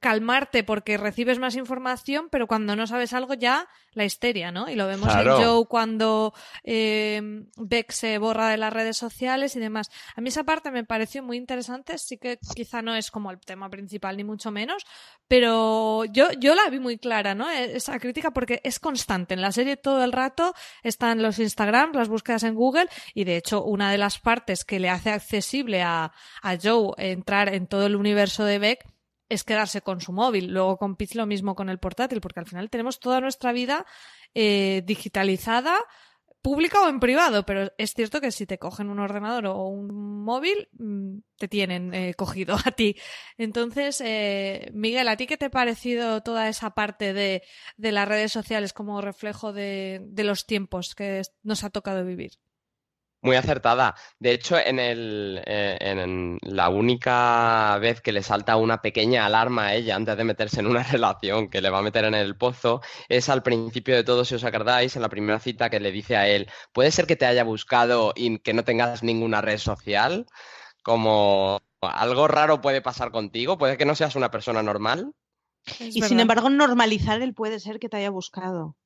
[0.00, 4.68] calmarte porque recibes más información, pero cuando no sabes algo ya la histeria, ¿no?
[4.68, 5.38] Y lo vemos Claro.
[5.38, 7.20] en Joe cuando eh,
[7.57, 9.90] Beck se borra de las redes sociales y demás.
[10.14, 13.40] A mí esa parte me pareció muy interesante, sí que quizá no es como el
[13.40, 14.85] tema principal ni mucho menos,
[15.26, 17.48] pero yo, yo la vi muy clara, ¿no?
[17.50, 19.35] E- Esa crítica porque es constante.
[19.35, 23.37] En la serie todo el rato están los Instagram, las búsquedas en Google y de
[23.37, 27.87] hecho una de las partes que le hace accesible a, a Joe entrar en todo
[27.87, 28.85] el universo de Beck
[29.30, 30.48] es quedarse con su móvil.
[30.52, 33.86] Luego con Peach lo mismo con el portátil, porque al final tenemos toda nuestra vida
[34.34, 35.78] eh, digitalizada,
[36.42, 40.22] pública o en privado, pero es cierto que si te cogen un ordenador o un
[40.24, 42.96] móvil, mm, te tienen eh, cogido a ti.
[43.38, 47.42] Entonces, eh, Miguel, ¿a ti qué te ha parecido toda esa parte de,
[47.76, 52.32] de las redes sociales como reflejo de, de los tiempos que nos ha tocado vivir?
[53.22, 53.94] Muy acertada.
[54.18, 59.66] De hecho, en, el, eh, en la única vez que le salta una pequeña alarma
[59.66, 62.37] a ella antes de meterse en una relación que le va a meter en el
[62.37, 65.92] pozo es al principio de todo, si os acordáis, en la primera cita que le
[65.92, 69.59] dice a él, ¿puede ser que te haya buscado y que no tengas ninguna red
[69.59, 70.26] social?
[70.83, 75.12] Como algo raro puede pasar contigo, puede que no seas una persona normal.
[75.66, 78.76] Es y sin embargo, normalizar el puede ser que te haya buscado.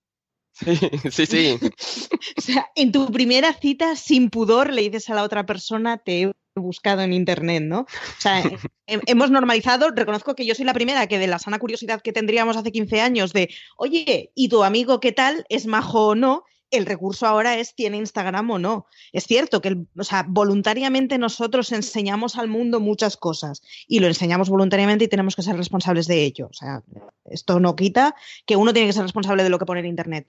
[0.55, 0.77] Sí,
[1.11, 1.59] sí, sí.
[2.39, 6.23] O sea, en tu primera cita, sin pudor, le dices a la otra persona, te
[6.23, 7.81] he buscado en internet, ¿no?
[7.81, 7.87] O
[8.21, 8.41] sea,
[8.87, 12.13] he- hemos normalizado, reconozco que yo soy la primera que de la sana curiosidad que
[12.13, 15.45] tendríamos hace 15 años de, oye, ¿y tu amigo qué tal?
[15.49, 16.45] ¿Es majo o no?
[16.77, 18.87] El recurso ahora es, ¿tiene Instagram o no?
[19.13, 24.49] Es cierto que, o sea, voluntariamente nosotros enseñamos al mundo muchas cosas y lo enseñamos
[24.51, 26.49] voluntariamente y tenemos que ser responsables de ello.
[26.49, 26.83] O sea,
[27.25, 28.15] esto no quita
[28.47, 30.29] que uno tiene que ser responsable de lo que pone en internet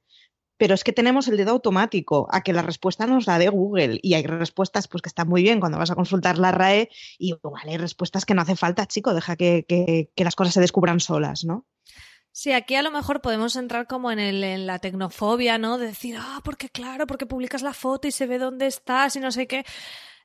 [0.58, 4.00] pero es que tenemos el dedo automático a que la respuesta nos la dé Google
[4.02, 7.32] y hay respuestas pues que están muy bien cuando vas a consultar la RAE y
[7.44, 10.62] igual hay respuestas que no hace falta, chico, deja que, que- que las cosas se
[10.62, 11.66] descubran solas, ¿no?
[12.38, 15.78] Sí, aquí a lo mejor podemos entrar como en, el, en la tecnofobia, ¿no?
[15.78, 19.22] De decir, ah, porque claro, porque publicas la foto y se ve dónde estás y
[19.22, 19.64] no sé qué.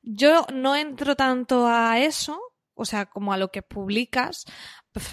[0.03, 2.40] Yo no entro tanto a eso,
[2.75, 4.46] o sea, como a lo que publicas,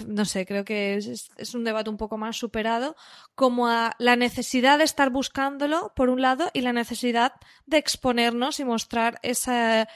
[0.08, 2.96] no sé, creo que es- es un debate un poco más superado,
[3.36, 7.32] como a la necesidad de estar buscándolo, por un lado, y la necesidad
[7.66, 9.88] de exponernos y mostrar esa,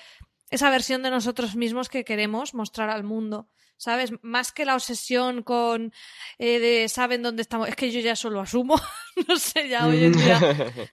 [0.51, 3.49] esa versión de nosotros mismos que queremos mostrar al mundo.
[3.83, 4.13] ¿Sabes?
[4.23, 5.93] Más que la obsesión con
[6.39, 7.69] eh, de saben dónde estamos.
[7.69, 8.77] Es que yo ya solo asumo.
[9.29, 10.39] no sé, ya hoy en día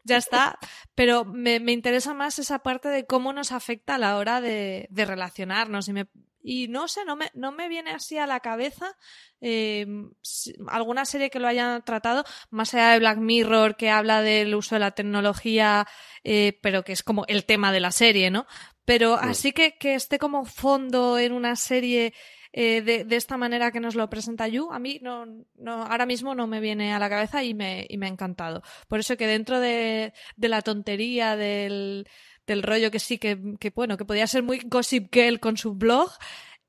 [0.04, 0.58] ya está.
[0.96, 4.88] Pero me, me interesa más esa parte de cómo nos afecta a la hora de,
[4.90, 5.88] de relacionarnos.
[5.88, 6.08] Y, me,
[6.42, 8.98] y no sé, no me, no me viene así a la cabeza
[9.40, 9.86] eh,
[10.24, 14.56] si- alguna serie que lo haya tratado, más allá de Black Mirror, que habla del
[14.56, 15.86] uso de la tecnología,
[16.24, 18.48] eh, pero que es como el tema de la serie, ¿no?
[18.84, 22.16] Pero así que, que esté como fondo en una serie
[22.52, 25.26] eh, de, de esta manera que nos lo presenta Yu, a mí no,
[25.56, 28.64] no, ahora mismo no me viene a la cabeza y me, y me ha encantado.
[28.88, 32.08] Por eso que dentro de, de la tontería del,
[32.48, 35.76] del rollo que sí, que, que bueno, que podía ser muy Gossip Girl con su
[35.76, 36.10] blog,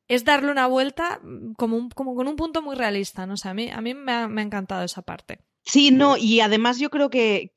[0.08, 3.36] es darle una vuelta mm, como, un, como con un punto muy realista, ¿no?
[3.36, 5.40] Sea, a mí, a mí me, ha, me ha encantado esa parte.
[5.64, 7.52] Sí, no, y además yo creo que,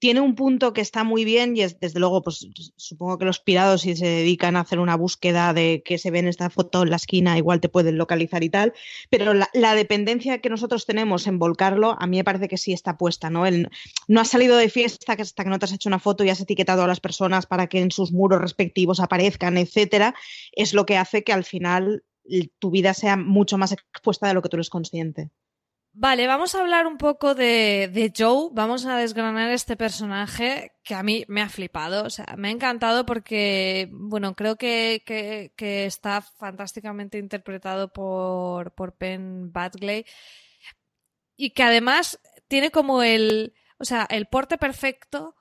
[0.00, 2.46] tiene un punto que está muy bien y es, desde luego, pues
[2.76, 6.20] supongo que los pirados si se dedican a hacer una búsqueda de que se ve
[6.20, 8.74] en esta foto en la esquina, igual te pueden localizar y tal,
[9.10, 12.96] pero la, dependencia que nosotros tenemos en volcarlo, a mí me parece que sí está
[12.96, 13.42] puesta, ¿no?
[14.06, 16.30] No has salido de fiesta que hasta que no te has hecho una foto y
[16.30, 20.14] has etiquetado a las personas para que en sus muros respectivos aparezcan, etcétera,
[20.52, 22.04] es lo que hace que al final
[22.60, 25.30] tu vida sea mucho más expuesta de lo que tú eres consciente.
[26.00, 30.94] Vale, vamos a hablar un poco de, de, Joe, vamos a desgranar este personaje que
[30.94, 35.86] a mí me ha flipado, o sea, me ha encantado porque, bueno, creo que, que,
[35.86, 40.06] está fantásticamente interpretado por, por Penn Badgley
[41.36, 45.34] y que además tiene como el, o sea, el porte perfecto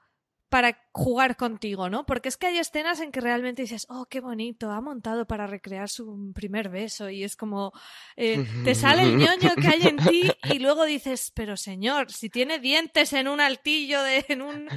[0.50, 2.06] para jugar contigo, ¿no?
[2.06, 5.45] Porque es que hay escenas en que realmente dices, oh, qué bonito, ha montado para
[5.45, 7.74] recrear su primer beso y es como,
[8.16, 12.30] eh, te sale el ñoño que hay en ti y luego dices, pero señor, si
[12.30, 14.68] tiene dientes en un altillo, de, en, un,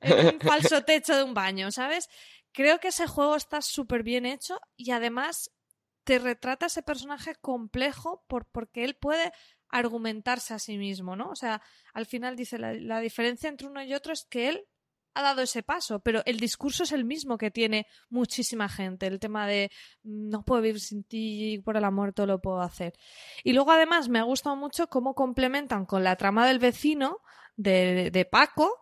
[0.00, 2.08] en un falso techo de un baño, ¿sabes?
[2.52, 5.52] Creo que ese juego está súper bien hecho y además
[6.02, 9.32] te retrata ese personaje complejo por, porque él puede
[9.68, 11.30] argumentarse a sí mismo, ¿no?
[11.30, 11.62] O sea,
[11.94, 14.66] al final dice, la, la diferencia entre uno y otro es que él
[15.14, 19.18] ha dado ese paso, pero el discurso es el mismo que tiene muchísima gente, el
[19.18, 19.70] tema de
[20.02, 22.92] no puedo vivir sin ti, por el amor todo lo puedo hacer.
[23.44, 27.18] Y luego además me ha gustado mucho cómo complementan con la trama del vecino
[27.56, 28.80] de, de Paco,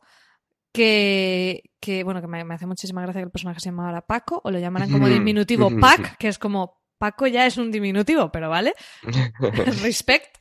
[0.72, 4.40] que, que bueno, que me, me, hace muchísima gracia que el personaje se llamara Paco,
[4.44, 8.50] o lo llamaran como diminutivo Pac, que es como Paco ya es un diminutivo, pero
[8.50, 8.74] vale.
[9.82, 10.36] Respect.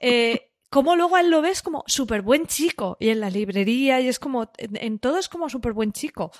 [0.00, 4.08] Eh, como luego él lo ves como súper buen chico y en la librería y
[4.08, 6.32] es como, en, todo es como súper buen chico.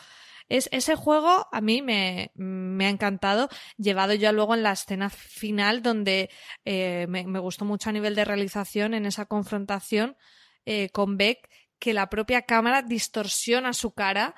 [0.50, 5.08] Es, ese juego a mí me, me, ha encantado, llevado ya luego en la escena
[5.08, 6.28] final donde
[6.66, 10.18] eh, me, me, gustó mucho a nivel de realización en esa confrontación
[10.66, 14.34] eh, con Beck, que la propia cámara distorsiona su cara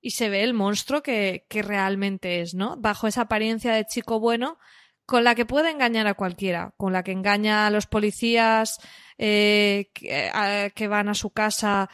[0.00, 2.78] y se ve el monstruo que, que realmente es, ¿no?
[2.78, 4.58] Bajo esa apariencia de chico bueno,
[5.04, 8.78] con la que puede engañar a cualquiera, con la que engaña a los policías
[9.24, 11.88] eh, que, a, que, van a su casa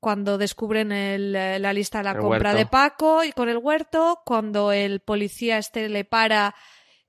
[0.00, 2.58] cuando descubren el, la lista de la el compra huerto.
[2.58, 6.56] de Paco y con el huerto, cuando el policía este le para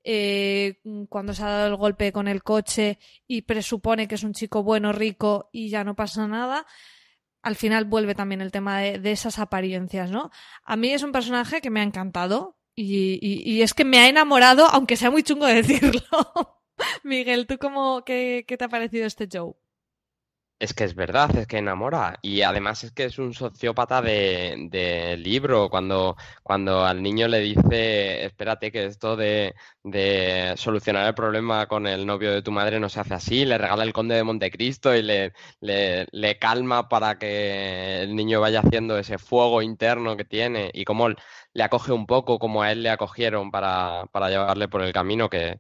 [0.04, 4.34] eh, cuando se ha dado el golpe con el coche y presupone que es un
[4.34, 6.68] chico bueno, rico y ya no pasa nada.
[7.42, 10.30] Al final vuelve también el tema de, de esas apariencias, ¿no?
[10.64, 14.00] A mí es un personaje que me ha encantado, y, y, y, es que me
[14.00, 16.02] ha enamorado, aunque sea muy chungo decirlo.
[17.04, 19.54] Miguel, ¿tú cómo, qué, qué, te ha parecido este Joe?
[20.64, 22.20] Es que es verdad, es que enamora.
[22.22, 25.70] Y además es que es un sociópata de, de libro.
[25.70, 31.86] Cuando, cuando al niño le dice, espérate, que esto de, de, solucionar el problema con
[31.86, 34.96] el novio de tu madre no se hace así, le regala el conde de Montecristo
[34.96, 40.24] y le, le, le calma para que el niño vaya haciendo ese fuego interno que
[40.24, 40.72] tiene.
[40.74, 44.82] Y cómo le acoge un poco como a él le acogieron para, para llevarle por
[44.82, 45.60] el camino que,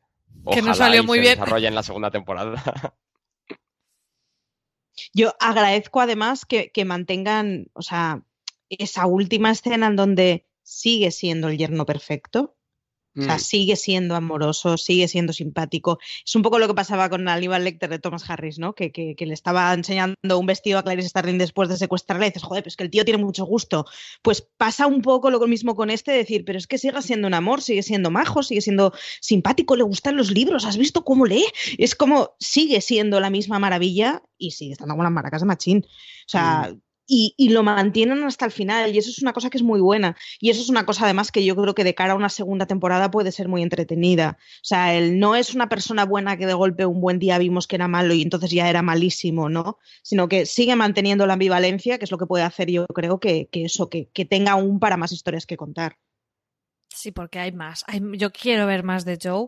[0.49, 1.39] que no salió muy se bien.
[1.39, 2.63] desarrolla en la segunda temporada.
[5.13, 8.23] Yo agradezco además que, que, mantengan, o sea,
[8.69, 12.55] esa última escena en donde sigue siendo el yerno perfecto.
[13.15, 15.99] O sea, sigue siendo amoroso, sigue siendo simpático.
[16.25, 18.73] Es un poco lo que pasaba con Aníbal Lecter de Thomas Harris, ¿no?
[18.73, 22.29] Que, que, que le estaba enseñando un vestido a Clarice Starling después de secuestrarla y
[22.29, 23.85] dices, joder, pues que el tío tiene mucho gusto.
[24.21, 27.33] Pues pasa un poco lo mismo con este, decir, pero es que sigue siendo un
[27.33, 31.45] amor, sigue siendo majo, sigue siendo simpático, le gustan los libros, ¿has visto cómo lee?
[31.77, 35.85] Es como, sigue siendo la misma maravilla y sigue estando con las maracas de machín.
[35.85, 36.81] O sea, mm.
[37.05, 39.81] Y, y, lo mantienen hasta el final y eso es una cosa que es muy
[39.81, 42.29] buena y eso es una cosa además que yo creo que de cara a una
[42.29, 44.37] segunda temporada puede ser muy entretenida.
[44.39, 47.67] O sea él no es una persona buena que de golpe un buen día vimos
[47.67, 51.97] que era malo y entonces ya era malísimo no sino que sigue manteniendo la ambivalencia
[51.97, 54.79] que es lo que puede hacer yo creo que, que eso que, que, tenga aún
[54.79, 55.97] para más historias que contar.
[56.89, 57.83] Sí porque hay más.
[57.87, 59.47] Hay, yo quiero ver más de Joe.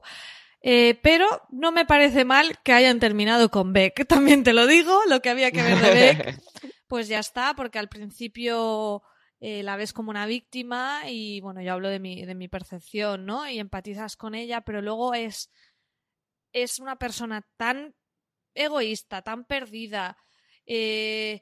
[0.62, 4.06] Eh, pero no me parece mal que hayan terminado con Beck.
[4.08, 6.42] También te lo digo, lo que había que ver de Beck,
[6.88, 9.04] pues ya está, porque al principio
[9.40, 13.26] eh, la ves como una víctima y bueno, yo hablo de mi, de mi percepción,
[13.26, 13.50] ¿no?
[13.50, 15.52] Y empatizas con ella, pero luego es,
[16.54, 17.96] es una persona tan
[18.54, 20.18] egoísta, tan perdida.
[20.66, 21.42] Eh,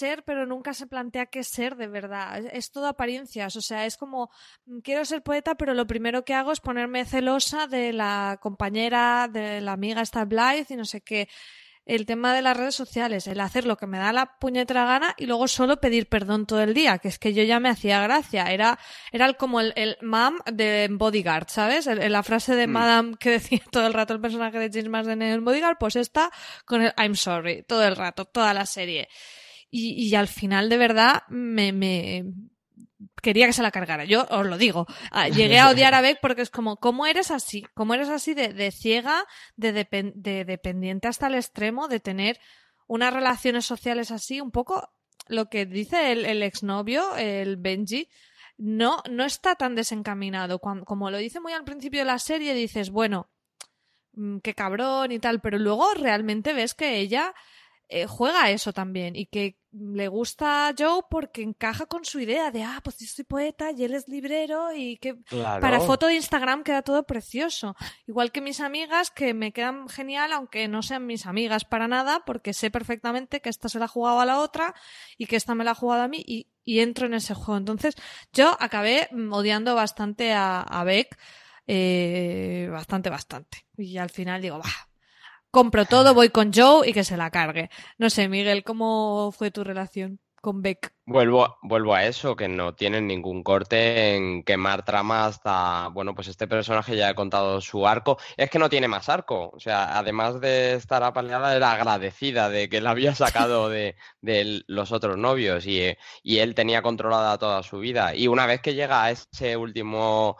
[0.00, 2.42] ser, pero nunca se plantea qué ser de verdad.
[2.52, 3.54] Es, todo apariencias.
[3.56, 4.30] O sea, es como,
[4.66, 9.28] mm, quiero ser poeta, pero lo primero que hago es ponerme celosa de la compañera,
[9.30, 11.28] de la amiga esta Blythe y no sé qué.
[11.86, 15.14] El tema de las redes sociales, el hacer lo que me da la puñetera gana
[15.18, 18.00] y luego solo pedir perdón todo el día, que es que yo ya me hacía
[18.02, 18.44] gracia.
[18.52, 18.78] Era,
[19.12, 21.86] era como el, el mam de Bodyguard, ¿sabes?
[21.86, 22.70] la frase de mm.
[22.70, 26.30] Madame que decía todo el rato el personaje de James Marsden en Bodyguard, pues está
[26.64, 29.08] con el I'm sorry, todo el rato, toda la serie.
[29.70, 32.24] Y, y al final, de verdad, me, me,
[33.22, 34.04] quería que se la cargara.
[34.04, 34.86] Yo os lo digo.
[35.10, 37.64] Ah, llegué a odiar a Beck porque es como, ¿cómo eres así?
[37.74, 39.24] ¿Cómo eres así de, de ciega,
[39.56, 42.38] de, de, dependiente hasta el extremo, de tener
[42.86, 44.40] unas relaciones sociales así?
[44.40, 44.90] Un poco
[45.28, 48.08] lo que dice el, el exnovio, el Benji,
[48.56, 50.58] no, no está tan desencaminado.
[50.58, 53.30] como lo dice muy al principio de la serie, dices, bueno,
[54.12, 57.34] mm, qué cabrón y tal, pero luego realmente ves que ella
[57.88, 62.50] eh, juega eso también y que le gusta a Joe porque encaja con su idea
[62.50, 65.14] de, ah, pues yo soy poeta y él es librero y que
[65.60, 67.76] para foto de Instagram queda todo precioso.
[68.06, 72.24] Igual que mis amigas que me quedan genial aunque no sean mis amigas para nada
[72.26, 74.74] porque sé perfectamente que esta se la ha jugado a la otra
[75.16, 77.58] y que esta me la ha jugado a mí y, entro en ese juego.
[77.58, 77.94] Entonces
[78.32, 81.18] yo acabé mm, odiando bastante a, a Beck.
[81.66, 83.66] Eh, bastante, bastante.
[83.76, 84.89] Y al final digo, bah,
[85.50, 87.70] compro todo, voy con Joe y que se la cargue.
[87.98, 90.92] No sé, Miguel, ¿cómo fue tu relación con Beck?
[91.06, 96.28] Vuelvo, vuelvo a eso, que no tienen ningún corte en quemar trama hasta, bueno, pues
[96.28, 98.18] este personaje ya ha contado su arco.
[98.36, 99.50] Es que no tiene más arco.
[99.52, 104.62] O sea, además de estar apaleada, era agradecida de que la había sacado de, de
[104.66, 108.14] los otros novios y, y él tenía controlada toda su vida.
[108.14, 110.36] Y una vez que llega a ese último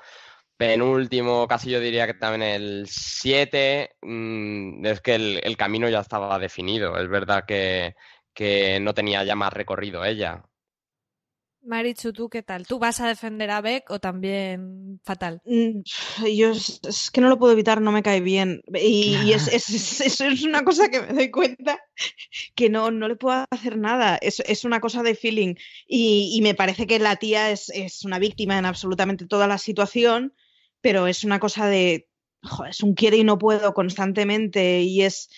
[0.61, 6.39] penúltimo, casi yo diría que también el 7, mm, es que el, camino ya estaba
[6.39, 6.99] definido.
[6.99, 7.95] Es verdad que,
[8.83, 10.45] no tenía ya más recorrido ella.
[11.63, 12.67] Marichu, ¿tú qué tal?
[12.67, 15.41] ¿Tú vas a defender a Beck o también fatal?
[15.47, 15.81] Mm,
[16.37, 18.63] yo es, que no lo puedo evitar, no me cae bien.
[18.75, 21.81] Y, es, es, una cosa que me doy cuenta
[22.55, 24.19] que no, no le puedo hacer nada.
[24.21, 25.55] Es, una cosa de feeling.
[25.87, 27.71] Y, y, me parece que la tía es,
[28.05, 30.35] una víctima en absolutamente toda la situación
[30.81, 32.09] pero es una cosa de,
[32.43, 35.29] joder, es un quiere y no puedo constantemente y es...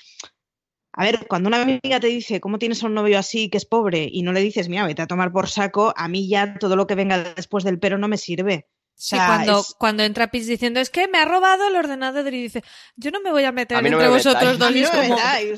[0.95, 3.65] A ver, cuando una amiga te dice cómo tienes a un novio así que es
[3.65, 6.77] pobre y no le dices, mira, vete a tomar por saco, a mí ya todo
[6.77, 8.69] lo que venga después del pero no me sirve.
[8.95, 12.63] Sí, cuando, cuando entra Pitch diciendo es que me ha robado el ordenador y dice
[12.95, 15.17] yo no me voy a meter entre vosotros dos y es como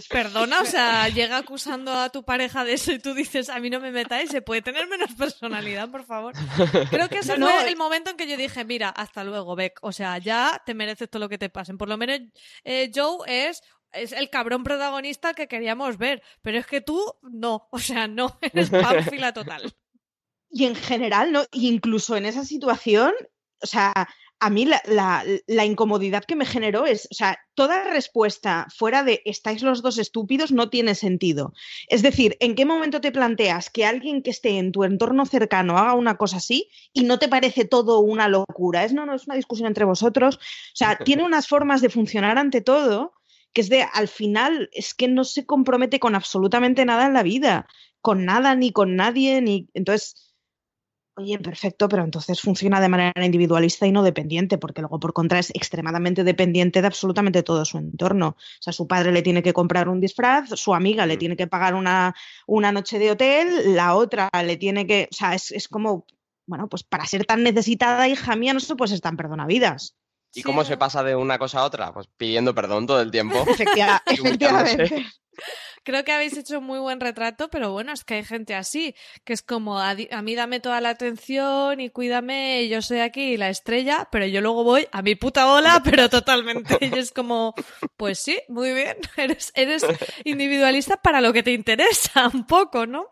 [0.09, 3.69] perdona, o sea, llega acusando a tu pareja de eso y tú dices a mí
[3.69, 6.35] no me metáis, se puede tener menos personalidad, por favor.
[6.91, 9.93] Creo que ese fue el momento en que yo dije, mira, hasta luego, Beck, o
[9.93, 11.77] sea, ya te mereces todo lo que te pasen.
[11.77, 12.21] Por lo menos
[12.65, 13.63] eh, Joe es
[13.95, 18.39] es el cabrón protagonista que queríamos ver, pero es que tú no, o sea, no,
[18.41, 19.75] eres pánfila total.
[20.57, 21.43] Y en general, ¿no?
[21.51, 23.13] incluso en esa situación,
[23.61, 23.93] o sea,
[24.39, 29.63] a mí la, incomodidad que me generó es, o sea, toda respuesta fuera de estáis
[29.63, 31.55] los dos estúpidos no tiene sentido.
[31.89, 35.77] Es decir, ¿en qué momento te planteas que alguien que esté en tu entorno cercano
[35.77, 38.85] haga una cosa así y no te parece todo una locura?
[38.85, 40.37] Es no, no, es una discusión entre vosotros.
[40.37, 43.15] O sea, tiene unas formas de funcionar ante todo
[43.55, 47.23] que es de, al final, es que no se compromete con absolutamente nada en la
[47.23, 47.69] vida,
[48.01, 49.69] con nada ni con nadie, ni...
[49.75, 50.34] Entonces
[51.17, 55.39] Oye, perfecto, pero entonces funciona de manera individualista y no dependiente, porque luego por contra
[55.39, 58.31] es extremadamente dependiente de absolutamente todo su entorno.
[58.31, 61.19] O sea, su padre le tiene que comprar un disfraz, su amiga le mm.
[61.19, 62.17] tiene que pagar una,
[62.49, 65.09] una noche de hotel, la otra le tiene que.
[65.13, 66.05] O sea, es, como,
[66.47, 69.95] bueno, pues para ser tan necesitada, hija mía, no se puede ser tan perdonavidas.
[70.35, 71.95] ¿Y cómo se pasa de una cosa a otra?
[71.95, 73.37] Pues pidiendo perdón todo el tiempo.
[73.47, 75.07] efectivamente.
[75.83, 78.95] Creo que habéis hecho un muy buen retrato, pero bueno, es que hay gente así,
[79.25, 83.51] que es como a, mí dame toda la atención y cuídame, yo soy aquí la
[83.51, 86.79] estrella, pero yo luego voy a mi puta bola, pero totalmente.
[86.81, 87.55] Y es como,
[87.97, 89.85] pues sí, muy bien, eres, eres
[90.25, 93.07] individualista para lo que te interesa un poco, ¿no?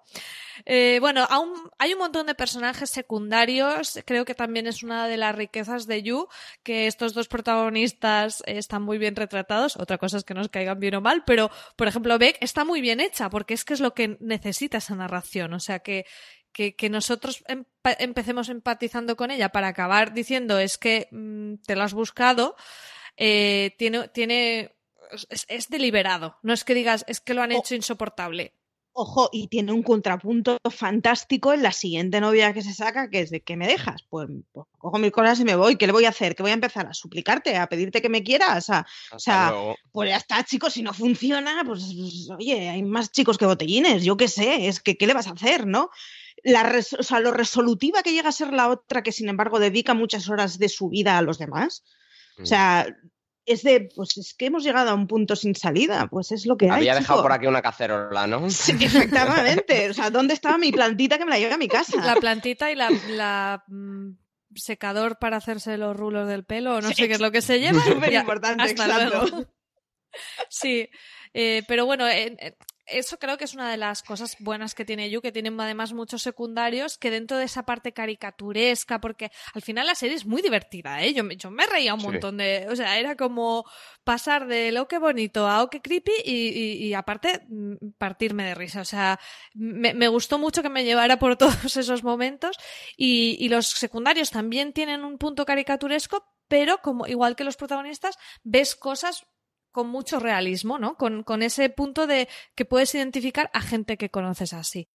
[0.64, 3.98] Eh, bueno, aún hay un montón de personajes secundarios.
[4.04, 6.28] Creo que también es una de las riquezas de You,
[6.62, 9.76] que estos dos protagonistas están muy bien retratados.
[9.76, 12.80] Otra cosa es que nos caigan bien o mal, pero, por ejemplo, Beck está muy
[12.80, 15.52] bien hecha, porque es que es lo que necesita esa narración.
[15.54, 16.04] O sea, que,
[16.52, 17.44] que, que nosotros
[17.98, 22.56] empecemos empatizando con ella para acabar diciendo es que mm, te lo has buscado,
[23.16, 24.74] eh, tiene, tiene
[25.28, 26.38] es, es deliberado.
[26.42, 28.54] No es que digas es que lo han hecho insoportable.
[28.94, 33.30] Ojo, y tiene un contrapunto fantástico en la siguiente novia que se saca, que es
[33.30, 34.02] de ¿qué me dejas?
[34.10, 35.76] Pues, pues cojo mis cosas y me voy.
[35.76, 36.34] ¿Qué le voy a hacer?
[36.36, 36.86] ¿Qué voy a empezar?
[36.86, 37.56] ¿A suplicarte?
[37.56, 38.68] ¿A pedirte que me quieras?
[38.68, 39.76] A- o sea, luego.
[39.92, 41.82] pues ya está, chicos, si no funciona, pues
[42.36, 45.32] oye, hay más chicos que botellines, yo qué sé, es que ¿qué le vas a
[45.32, 45.88] hacer, no?
[46.42, 49.58] La res- o sea, lo resolutiva que llega a ser la otra, que sin embargo
[49.58, 51.82] dedica muchas horas de su vida a los demás.
[52.36, 52.42] Mm.
[52.42, 52.86] O sea,
[53.44, 56.56] es de, pues es que hemos llegado a un punto sin salida, pues es lo
[56.56, 56.78] que hay.
[56.78, 57.22] Había dejado chico.
[57.22, 58.48] por aquí una cacerola, ¿no?
[58.50, 59.90] Sí, efectivamente.
[59.90, 62.04] O sea, ¿dónde estaba mi plantita que me la lleve a mi casa?
[62.04, 64.10] La plantita y la, la, mm,
[64.54, 67.58] secador para hacerse los rulos del pelo, no Sí, sé qué es lo que se
[67.58, 67.82] lleva.
[67.84, 69.26] Súper importante, exacto.
[69.26, 69.46] luego.
[70.48, 70.88] Sí,
[71.32, 72.36] eh, pero bueno, eh,
[72.86, 75.92] eso creo que es una de las cosas buenas que tiene You, que tienen además
[75.92, 80.42] muchos secundarios, que dentro de esa parte caricaturesca, porque al final la serie es muy
[80.42, 81.14] divertida, ¿eh?
[81.14, 82.06] Yo, me- yo me reía un Sí.
[82.06, 82.66] montón de...
[82.70, 83.64] O sea, era como
[84.04, 88.44] pasar de lo que bonito a oh que creepy y, y- y aparte mm, partirme
[88.44, 88.80] de risa.
[88.80, 89.18] O sea,
[89.54, 92.56] me, me gustó mucho que me llevara por todos esos momentos
[92.96, 98.18] y, y los secundarios también tienen un punto caricaturesco, pero como igual que los protagonistas,
[98.42, 99.24] ves cosas
[99.72, 100.96] con mucho realismo, ¿no?
[100.96, 104.88] Con, con ese punto de que puedes identificar a gente que conoces así.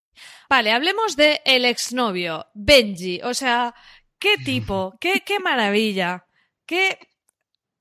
[0.50, 3.22] Vale, hablemos de el exnovio, Benji.
[3.24, 3.74] O sea,
[4.20, 6.26] qué tipo, qué, qué maravilla,
[6.66, 7.00] qué.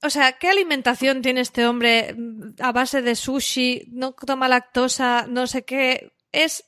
[0.02, 3.84] O sea, ¿qué alimentación tiene este hombre mm, a base de sushi?
[3.90, 6.12] No toma lactosa, no sé qué.
[6.32, 6.64] Es.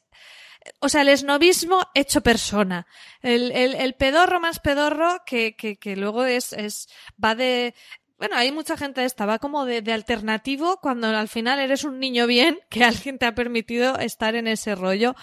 [0.80, 2.86] O sea, el esnovismo hecho persona.
[3.22, 6.88] El, el, el pedorro más pedorro que, que, que luego es, es.
[7.22, 7.74] va de.
[8.18, 12.26] Bueno, hay mucha gente esta, va como de, alternativo cuando al final eres un niño
[12.26, 15.14] bien que alguien te ha permitido estar en ese rollo.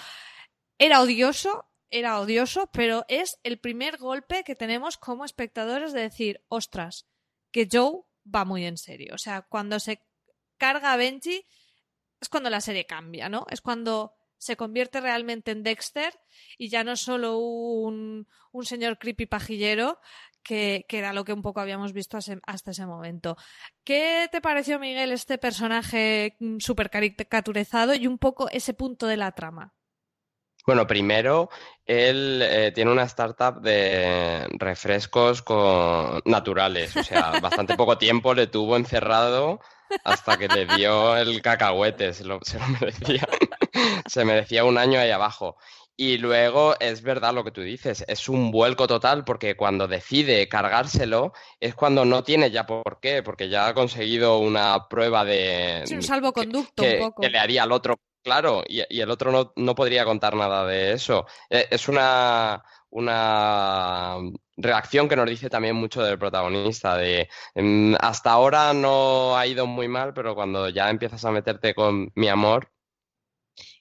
[0.78, 6.42] Era odioso, era odioso, pero es el primer golpe que tenemos como espectadores de decir,
[6.48, 7.06] ostras,
[7.52, 9.14] que Joe va muy en serio.
[9.14, 10.02] O sea, cuando se
[10.58, 11.46] carga a Benji
[12.22, 13.46] es cuando la serie cambia, ¿no?
[13.50, 16.14] Es cuando se convierte realmente en Dexter
[16.58, 20.00] y ya no solo un, un señor creepy pajillero
[20.46, 23.36] que, que era lo que un poco habíamos visto hasta ese momento.
[23.84, 29.18] ¿Qué te pareció, Miguel, este personaje mm, súper caricaturizado y un poco ese punto de
[29.18, 29.74] la trama?
[30.66, 31.50] Bueno, primero,
[31.86, 36.22] él eh, tiene una startup de refrescos con...
[36.26, 39.60] naturales, o sea, bastante poco tiempo le tuvo encerrado
[40.04, 43.28] hasta que le dio el cacahuete, se lo, se lo merecía.
[44.08, 45.58] Se merecía un año ahí abajo.
[45.98, 50.50] Y luego es verdad lo que tú dices, es un vuelco total porque cuando decide
[50.50, 55.84] cargárselo es cuando no tiene ya por qué, porque ya ha conseguido una prueba de
[55.86, 57.22] Sí, un salvoconducto que, un poco.
[57.22, 60.66] que le haría al otro, claro, y, y el otro no, no podría contar nada
[60.66, 61.26] de eso.
[61.50, 64.18] Eh, Es una, una
[64.58, 69.66] reacción que nos dice también mucho del protagonista, de mm, hasta ahora no ha ido
[69.66, 72.70] muy mal, pero cuando ya empiezas a meterte con mi amor,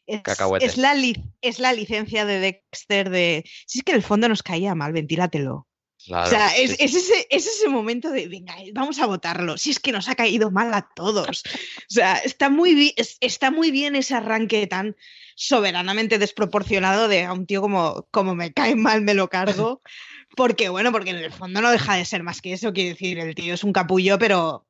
[0.06, 0.22] Es,
[0.60, 0.94] es la
[1.40, 3.44] es la licencia de Dexter de.
[3.66, 5.66] Si es que en el fondo nos caía mal, ventílatelo.
[6.04, 9.56] Claro, o sea, sí, es, ese, es ese momento de, venga, vamos a votarlo.
[9.56, 11.42] Si es que nos ha caído mal a todos.
[11.46, 14.96] O sea, está muy, está muy bien ese arranque tan
[15.34, 19.80] soberanamente desproporcionado de a un tío como, como me cae mal, me lo cargo.
[20.36, 22.72] Porque, bueno, porque en el fondo no deja de ser más que eso.
[22.72, 24.66] Quiere decir, el tío es un capullo, pero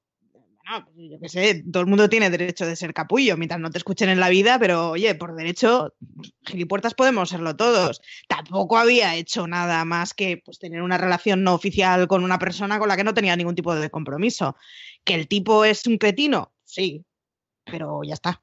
[0.67, 3.71] bueno, pues yo qué sé, todo el mundo tiene derecho de ser capullo mientras no
[3.71, 5.95] te escuchen en la vida, pero oye, por derecho,
[6.43, 8.01] gilipuertas podemos serlo todos.
[8.29, 12.79] Tampoco había hecho nada más que pues, tener una relación no oficial con una persona
[12.79, 14.57] con la que no tenía ningún tipo de compromiso.
[15.05, 16.55] ¿Que el tipo es un cretino?
[16.65, 17.05] Sí,
[17.65, 18.43] pero ya está.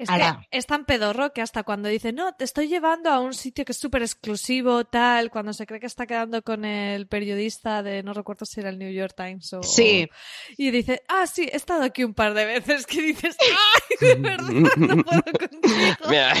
[0.00, 3.20] Es Ahora- que es tan pedorro que hasta cuando dice, no, te estoy llevando a
[3.20, 7.06] un sitio que es súper exclusivo, tal, cuando se cree que está quedando con el
[7.06, 9.62] periodista de, no recuerdo si era el New York Times o...
[9.62, 10.08] Sí.
[10.56, 14.14] Y dice, ah, sí, he estado aquí un par de veces, que dices, ay, de
[14.14, 14.48] verdad,
[14.78, 16.08] no puedo contigo.
[16.08, 16.32] Mira,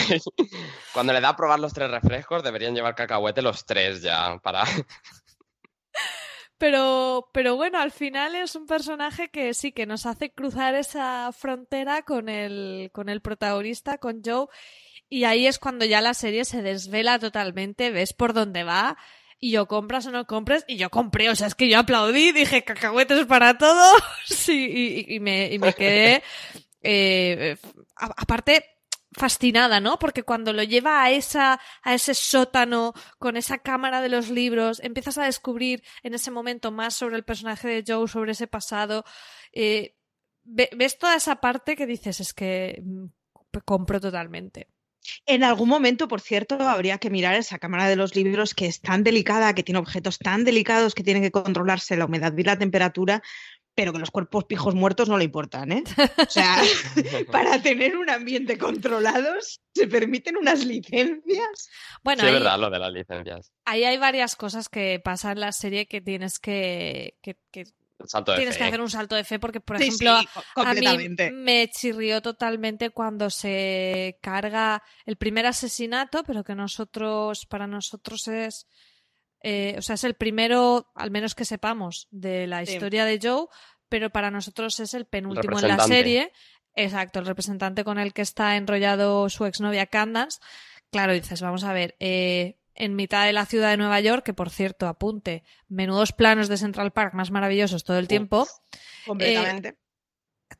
[0.94, 4.64] cuando le da a probar los tres refrescos, deberían llevar cacahuete los tres ya, para...
[6.60, 11.32] Pero, pero bueno, al final es un personaje que sí, que nos hace cruzar esa
[11.32, 14.46] frontera con el, con el protagonista, con Joe,
[15.08, 18.98] y ahí es cuando ya la serie se desvela totalmente, ves por dónde va,
[19.38, 22.30] y yo compras o no compres, y yo compré, o sea, es que yo aplaudí,
[22.32, 24.02] dije cacahuetes para todos,
[24.48, 26.22] y, y- y me, y me quedé,
[26.82, 27.56] eh,
[27.96, 28.66] aparte,
[29.12, 29.98] fascinada, ¿no?
[29.98, 34.80] Porque cuando lo lleva a esa, a ese sótano con esa cámara de los libros,
[34.80, 39.04] empiezas a descubrir en ese momento más sobre el personaje de Joe, sobre ese pasado.
[39.52, 39.96] Eh,
[40.44, 43.06] ves toda esa parte que dices, es que mm,
[43.64, 44.68] compro totalmente.
[45.26, 48.80] En algún momento, por cierto, habría que mirar esa cámara de los libros que es
[48.80, 52.58] tan delicada, que tiene objetos tan delicados que tienen que controlarse la humedad y la
[52.58, 53.22] temperatura,
[53.74, 55.84] pero que los cuerpos pijos muertos no le importan, ¿eh?
[56.18, 56.56] O sea,
[57.32, 59.34] para tener un ambiente controlado
[59.74, 61.70] se permiten unas licencias.
[62.02, 63.52] Bueno, sí, es verdad lo de las licencias.
[63.64, 67.36] Ahí hay varias cosas que pasan en la serie que tienes que, que,
[68.36, 70.18] tienes que hacer un salto de fe porque, por ejemplo,
[70.56, 77.66] a mí me chirrió totalmente cuando se carga el primer asesinato, pero que nosotros, para
[77.66, 78.66] nosotros es,
[79.42, 83.46] eh, o sea, es el primero, al menos que sepamos, de la historia de Joe,
[83.88, 86.32] pero para nosotros es el penúltimo en la serie.
[86.74, 90.38] Exacto, el representante con el que está enrollado su exnovia Candance.
[90.90, 94.34] Claro, dices, vamos a ver, eh, en mitad de la ciudad de Nueva York, que
[94.34, 98.46] por cierto, apunte, menudos planos de Central Park más maravillosos todo el tiempo.
[99.06, 99.68] completamente.
[99.68, 99.76] Eh,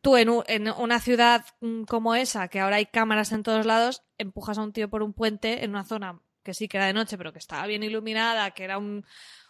[0.01, 4.03] tú en, en, una ciudad mm, como esa, que ahora hay cámaras en todos lados,
[4.19, 6.21] empujas a un tío por un puente en una zona
[6.51, 9.07] que sí que era de noche, pero que estaba bien iluminada, que era un,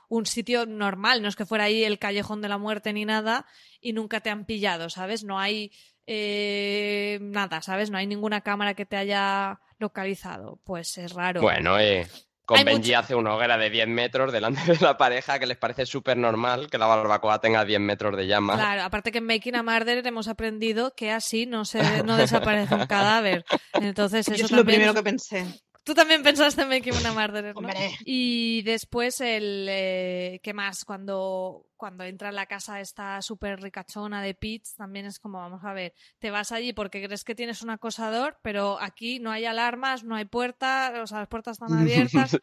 [0.08, 3.46] un sitio normal, no es que fuera ahí el callejón de la muerte ni nada,
[3.80, 5.24] y nunca te han pillado, ¿sabes?
[5.24, 5.72] No hay
[6.06, 7.90] eh, nada, ¿sabes?
[7.90, 10.60] No hay ninguna cámara que te haya localizado.
[10.62, 11.40] Pues es raro.
[11.40, 12.06] Bueno, eh,
[12.44, 15.86] con Benji hace una hoguera de 10 metros delante de la pareja que les parece
[15.86, 18.56] súper normal que la barbacoa tenga 10 metros de llama.
[18.56, 22.74] Claro, aparte que en Making a Murder hemos aprendido que así no se no desaparece
[22.74, 23.46] un cadáver.
[23.74, 25.46] Entonces eso es lo primero que pensé.
[25.82, 27.68] Tú también pensaste en Making una Murderer, ¿no?
[28.04, 29.66] Y después el...
[29.68, 30.84] Eh, ¿Qué más?
[30.84, 35.64] Cuando, cuando entra en la casa esta súper ricachona de Peach, también es como, vamos
[35.64, 39.46] a ver, te vas allí porque crees que tienes un acosador, pero aquí no hay
[39.46, 42.38] alarmas, no hay puertas, o sea, las puertas están abiertas.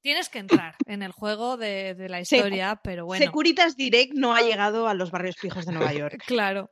[0.00, 3.24] Tienes que entrar en el juego de, de la historia, pero bueno.
[3.24, 6.22] Securitas Direct no ha llegado a los barrios fijos de Nueva York.
[6.26, 6.70] claro.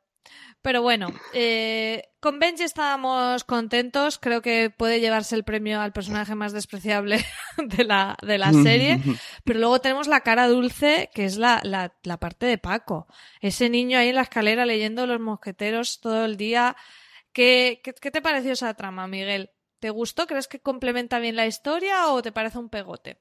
[0.64, 4.18] Pero bueno, eh, con Benji estábamos contentos.
[4.18, 7.22] Creo que puede llevarse el premio al personaje más despreciable
[7.58, 8.98] de la, de la serie.
[9.44, 13.06] Pero luego tenemos la cara dulce, que es la, la, la parte de Paco.
[13.42, 16.76] Ese niño ahí en la escalera leyendo Los Mosqueteros todo el día.
[17.34, 19.50] ¿Qué, qué, qué te pareció esa trama, Miguel?
[19.80, 20.26] ¿Te gustó?
[20.26, 23.20] ¿Crees que complementa bien la historia o te parece un pegote?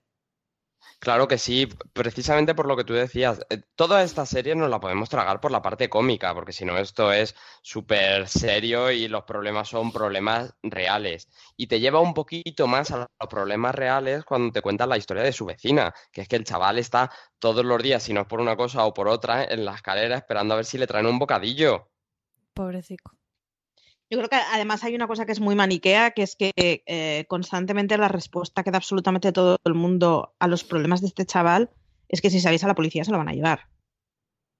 [0.99, 3.41] Claro que sí, precisamente por lo que tú decías.
[3.49, 6.77] Eh, toda esta serie nos la podemos tragar por la parte cómica, porque si no,
[6.77, 11.29] esto es súper serio y los problemas son problemas reales.
[11.57, 15.23] Y te lleva un poquito más a los problemas reales cuando te cuentan la historia
[15.23, 18.27] de su vecina, que es que el chaval está todos los días, si no es
[18.27, 21.05] por una cosa o por otra, en la escalera esperando a ver si le traen
[21.07, 21.89] un bocadillo.
[22.53, 23.11] Pobrecito.
[24.09, 27.25] Yo creo que además hay una cosa que es muy maniquea, que es que eh,
[27.27, 31.71] constantemente la respuesta que da absolutamente todo el mundo a los problemas de este chaval
[32.09, 33.67] es que si sabéis a la policía se lo van a llevar.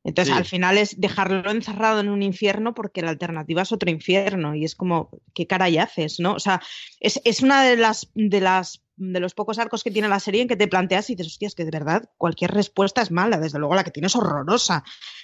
[0.05, 4.53] Entonces, al final es dejarlo encerrado en un infierno porque la alternativa es otro infierno
[4.53, 6.19] y es como, ¿qué cara y haces?
[6.19, 6.33] ¿no?
[6.33, 6.61] O sea,
[6.99, 10.41] es, es una de las, de las de los pocos arcos que tiene la serie
[10.41, 13.59] en que te planteas y dices, hostias, que de verdad cualquier respuesta es mala, desde
[13.59, 14.83] luego la que tienes es horrorosa.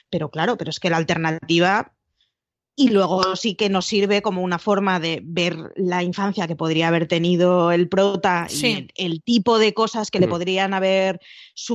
[0.09, 1.93] Pero claro, pero es que la alternativa
[2.80, 6.88] y luego sí que nos sirve como una forma de ver la infancia que podría
[6.88, 10.30] haber tenido el prota y el, tipo de cosas que le mm.
[10.30, 11.19] podrían haber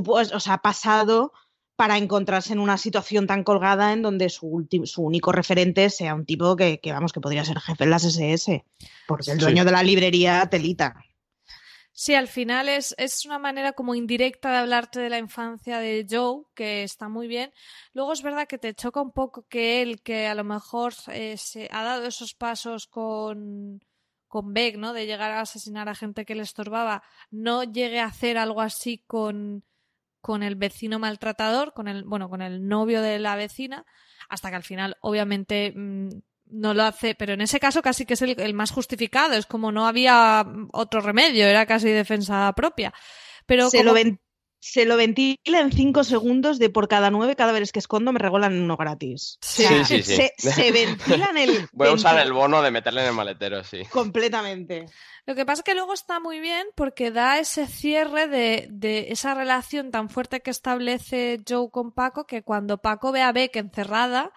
[0.07, 1.34] o sea, pasado
[1.76, 6.24] para encontrarse en una situación tan colgada en donde su, su único referente sea un
[6.24, 8.64] tipo que, vamos, que podría ser jefe en las SS,
[9.07, 11.05] porque el dueño de la librería telita.
[11.97, 16.05] Sí, al final es, es, una manera como indirecta de hablarte de la infancia de
[16.11, 17.53] Joe, que está muy bien.
[17.92, 21.36] Luego es verdad que te choca un poco que él, que a lo mejor eh,
[21.36, 23.80] se ha dado esos pasos con,
[24.26, 24.92] con Beck, ¿no?
[24.92, 28.99] De llegar a asesinar a gente que le estorbaba, no llegue a hacer algo así
[29.07, 29.64] con,
[30.20, 33.86] con el vecino maltratador, con el, bueno, con el novio de la vecina,
[34.28, 36.09] hasta que al final, obviamente, mm,
[36.55, 39.72] no lo hace, pero en ese caso casi que es el, más justificado, es como
[39.72, 42.94] no había otro remedio, era casi defensa propia.
[43.46, 43.94] Pero se, lo
[44.61, 48.59] se lo ventila en cinco segundos de por cada nueve cadáveres que escondo me regolan
[48.59, 49.36] uno gratis.
[49.42, 50.16] Sí, sí, sí.
[50.16, 51.68] Se, se ventilan el...
[51.72, 53.84] Voy a usar el bono de meterle en el maletero, sí.
[53.90, 54.86] Completamente.
[55.26, 59.09] Lo que pasa es que luego está muy bien porque da ese cierre de, de,
[59.11, 63.57] esa relación tan fuerte que establece Joe con Paco que cuando Paco ve a Beck
[63.57, 64.32] encerrada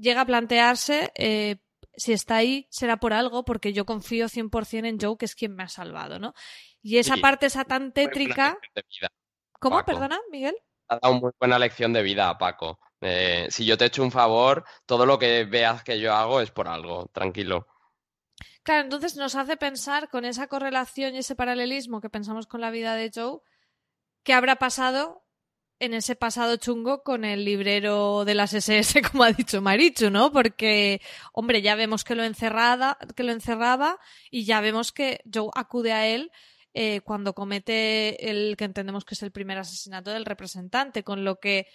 [0.00, 1.56] llega a plantearse eh,
[1.96, 5.54] si está ahí será por algo, porque yo confío 100% en Joe, que es quien
[5.54, 6.34] me ha salvado, ¿no?
[6.82, 8.58] Y esa parte esa tan tétrica...
[9.60, 9.84] ¿Cómo?
[9.84, 10.56] Perdona, Miguel.
[10.88, 12.80] Ha dado muy buena lección de vida a Paco.
[13.02, 16.50] Eh, si yo te echo un favor, todo lo que veas que yo hago es
[16.50, 17.66] por algo, tranquilo.
[18.62, 22.70] Claro, entonces nos hace pensar con esa correlación y ese paralelismo que pensamos con la
[22.70, 23.40] vida de Joe,
[24.22, 25.22] ¿qué habrá pasado
[25.80, 30.30] en ese pasado chungo con el librero de las SS, como ha dicho Marichu, ¿no?
[30.30, 31.00] Porque,
[31.32, 33.98] hombre, ya vemos que lo, encerrada, que lo encerraba
[34.30, 36.30] y ya vemos que Joe acude a él
[36.74, 41.40] eh, cuando comete el que entendemos que es el primer asesinato del representante, con lo
[41.40, 41.66] que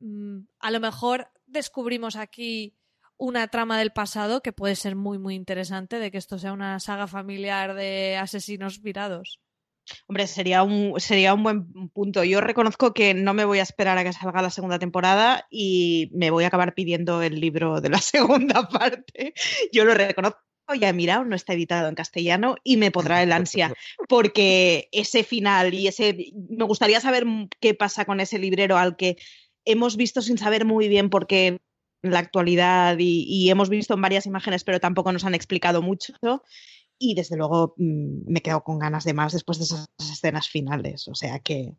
[0.00, 2.74] mm, a lo mejor descubrimos aquí
[3.18, 6.80] una trama del pasado que puede ser muy, muy interesante de que esto sea una
[6.80, 9.40] saga familiar de asesinos virados.
[10.06, 12.24] Hombre, sería un, sería un buen punto.
[12.24, 16.10] Yo reconozco que no me voy a esperar a que salga la segunda temporada y
[16.12, 19.34] me voy a acabar pidiendo el libro de la segunda parte.
[19.72, 20.40] Yo lo reconozco.
[20.78, 23.74] Ya he mirado, no está editado en castellano y me podrá el ansia,
[24.08, 26.32] porque ese final y ese.
[26.48, 27.26] Me gustaría saber
[27.58, 29.16] qué pasa con ese librero al que
[29.64, 31.58] hemos visto sin saber muy bien por qué
[32.02, 35.82] en la actualidad y, y hemos visto en varias imágenes, pero tampoco nos han explicado
[35.82, 36.14] mucho
[37.00, 41.08] y desde luego mm, me quedo con ganas de más después de esas escenas finales.
[41.08, 41.74] O sea que.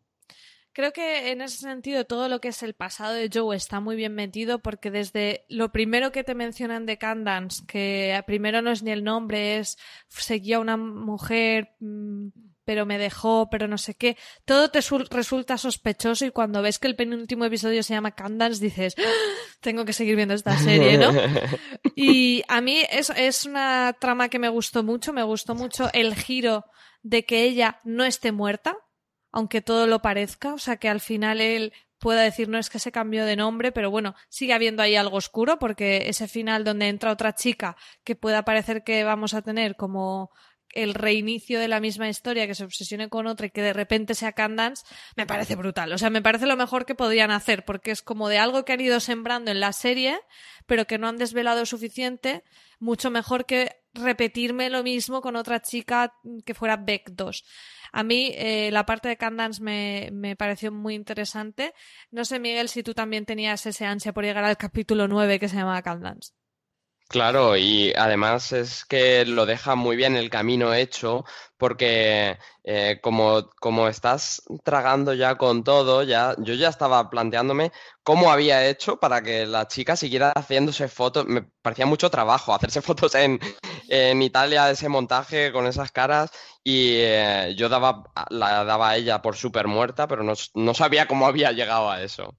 [0.74, 3.94] Creo que en ese sentido todo lo que es el pasado de Joe está muy
[3.94, 8.82] bien metido porque desde lo primero que te mencionan de Candance, que primero no es
[8.82, 12.28] ni el nombre, es seguía una mujer mm,
[12.72, 14.16] pero me dejó, pero no sé qué.
[14.46, 18.94] Todo te resulta sospechoso y cuando ves que el penúltimo episodio se llama Candance dices,
[18.96, 19.02] ¡Ah!
[19.60, 21.10] tengo que seguir viendo esta serie, ¿no?
[21.94, 26.14] y a mí es, es una trama que me gustó mucho, me gustó mucho el
[26.14, 26.64] giro
[27.02, 28.74] de que ella no esté muerta,
[29.32, 32.78] aunque todo lo parezca, o sea que al final él pueda decir no es que
[32.78, 36.88] se cambió de nombre, pero bueno, sigue habiendo ahí algo oscuro porque ese final donde
[36.88, 40.30] entra otra chica que pueda parecer que vamos a tener como
[40.72, 44.14] el reinicio de la misma historia, que se obsesione con otra y que de repente
[44.14, 44.84] sea Candance,
[45.16, 45.92] me parece brutal.
[45.92, 48.72] O sea, me parece lo mejor que podrían hacer, porque es como de algo que
[48.72, 50.18] han ido sembrando en la serie,
[50.66, 52.42] pero que no han desvelado suficiente,
[52.78, 56.14] mucho mejor que repetirme lo mismo con otra chica
[56.44, 57.44] que fuera Beck 2.
[57.92, 61.74] A mí eh, la parte de Candance me, me, pareció muy interesante.
[62.10, 65.48] No sé, Miguel, si tú también tenías ese ansia por llegar al capítulo 9 que
[65.48, 66.32] se llamaba Candance.
[67.08, 71.26] Claro, y además es que lo deja muy bien el camino hecho,
[71.58, 77.70] porque eh, como, como estás tragando ya con todo, ya, yo ya estaba planteándome
[78.02, 81.26] cómo había hecho para que la chica siguiera haciéndose fotos.
[81.26, 83.38] Me parecía mucho trabajo hacerse fotos en,
[83.88, 86.30] en Italia, ese montaje con esas caras,
[86.64, 91.06] y eh, yo daba, la daba a ella por súper muerta, pero no, no sabía
[91.06, 92.34] cómo había llegado a eso.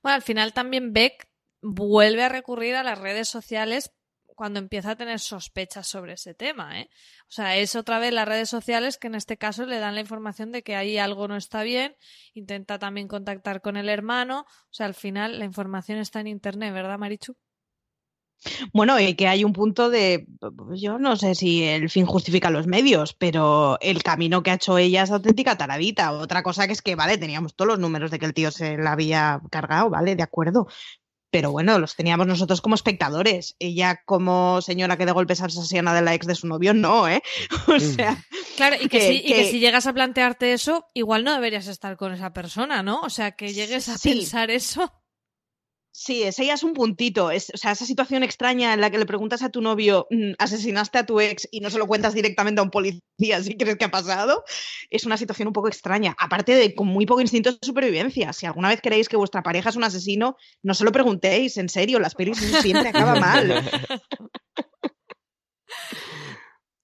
[0.00, 1.26] Bueno, al final también Beck
[1.64, 3.90] vuelve a recurrir a las redes sociales
[4.34, 6.80] cuando empieza a tener sospechas sobre ese tema.
[6.80, 6.90] ¿eh?
[7.22, 10.00] O sea, es otra vez las redes sociales que en este caso le dan la
[10.00, 11.96] información de que ahí algo no está bien,
[12.34, 16.74] intenta también contactar con el hermano, o sea, al final la información está en Internet,
[16.74, 17.36] ¿verdad, Marichu?
[18.74, 20.26] Bueno, y que hay un punto de,
[20.74, 24.76] yo no sé si el fin justifica los medios, pero el camino que ha hecho
[24.76, 26.12] ella es auténtica taradita.
[26.12, 28.76] Otra cosa que es que, vale, teníamos todos los números de que el tío se
[28.76, 30.66] la había cargado, vale, de acuerdo,
[31.34, 33.56] pero bueno, los teníamos nosotros como espectadores.
[33.58, 37.08] Ella como señora que de golpe es asesina de la ex de su novio, no,
[37.08, 37.24] ¿eh?
[37.66, 38.24] O sea...
[38.54, 41.96] Claro, y que, si, y que si llegas a plantearte eso, igual no deberías estar
[41.96, 43.00] con esa persona, ¿no?
[43.00, 44.92] O sea, que llegues a pensar eso.
[45.96, 47.30] Sí, ese ya es un puntito.
[47.30, 50.32] Es, o sea, esa situación extraña en la que le preguntas a tu novio, mm,
[50.38, 53.00] asesinaste a tu ex y no se lo cuentas directamente a un policía
[53.40, 54.42] si crees que ha pasado,
[54.90, 56.16] es una situación un poco extraña.
[56.18, 58.32] Aparte de con muy poco instinto de supervivencia.
[58.32, 61.68] Si alguna vez creéis que vuestra pareja es un asesino, no se lo preguntéis, en
[61.68, 63.62] serio, las pelis siempre acaban mal.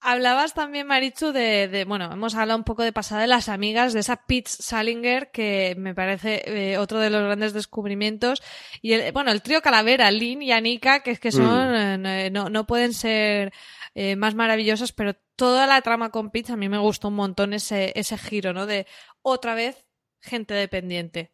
[0.03, 3.99] Hablabas también, Marichu, de, bueno, hemos hablado un poco de pasada de las amigas, de
[3.99, 8.41] esa Pete Salinger, que me parece eh, otro de los grandes descubrimientos.
[8.81, 11.31] Y el, bueno, el trío Calavera, Lynn y Anika, que es que mm.
[11.31, 13.53] son, eh, no, no pueden ser
[13.93, 17.53] eh, más maravillosos, pero toda la trama con Pete a mí me gustó un montón
[17.53, 18.65] ese, ese giro, ¿no?
[18.65, 18.87] De
[19.21, 19.85] otra vez
[20.19, 21.31] gente dependiente.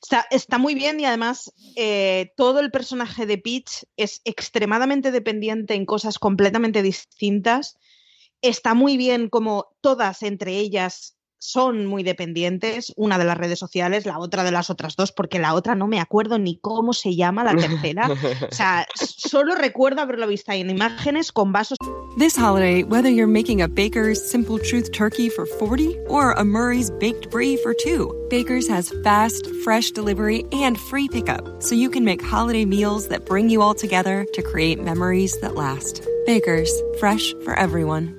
[0.00, 1.52] Está, está, muy bien y además
[2.36, 7.76] todo el personaje de Peach es extremadamente dependiente en cosas completamente distintas
[8.48, 11.14] está muy bien como todas entre ellas
[11.44, 15.38] son muy dependientes, una de las redes sociales, la otra de las otras dos, porque
[15.38, 18.08] la otra no me acuerdo ni cómo se llama la tercera.
[18.50, 21.76] o sea, solo recuerdo haberlo visto en imágenes con vasos.
[22.16, 26.90] This holiday, whether you're making a Baker's Simple Truth turkey for 40 or a Murray's
[26.90, 32.04] baked brie for 2, Baker's has fast, fresh delivery and free pickup, so you can
[32.04, 36.02] make holiday meals that bring you all together to create memories that last.
[36.24, 38.18] Baker's, fresh for everyone.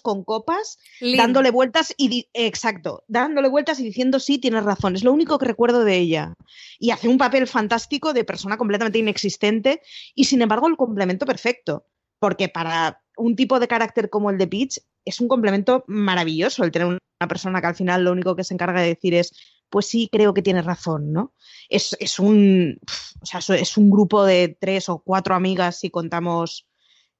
[0.00, 0.78] con copas,
[1.16, 4.96] dándole vueltas y exacto, dándole vueltas y diciendo sí, tienes razón.
[4.96, 6.34] Es lo único que recuerdo de ella.
[6.78, 9.82] Y hace un papel fantástico de persona completamente inexistente
[10.14, 11.86] y sin embargo el complemento perfecto.
[12.18, 16.70] Porque para un tipo de carácter como el de Peach es un complemento maravilloso el
[16.70, 19.32] tener una persona que al final lo único que se encarga de decir es
[19.70, 21.32] pues sí, creo que tienes razón, ¿no?
[21.68, 22.78] Es, es un,
[23.20, 26.66] o sea, es un grupo de tres o cuatro amigas si contamos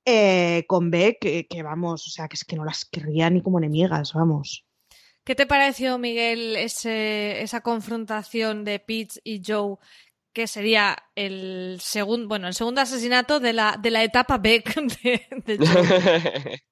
[0.09, 3.59] eh, con Beck, que, vamos, o sea, que es que no las querría ni como
[3.59, 4.64] enemigas, vamos.
[5.24, 9.78] ¿Qué te pareció, Miguel, ese, esa confrontación de Peach y Joe,
[10.32, 15.59] que sería el segundo, bueno, el segundo asesinato de la, de la etapa Beck de,
[15.59, 16.62] Joe?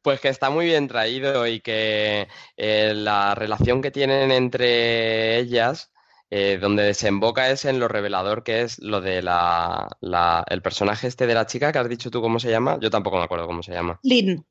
[0.00, 5.92] Pues que está muy bien traído y que eh, la relación que tienen entre ellas
[6.36, 9.88] eh, donde desemboca es en lo revelador que es lo de la,
[10.48, 12.76] el personaje este de la chica que has dicho tú cómo se llama.
[12.80, 14.00] Yo tampoco me acuerdo cómo se llama.
[14.02, 14.44] Lynn.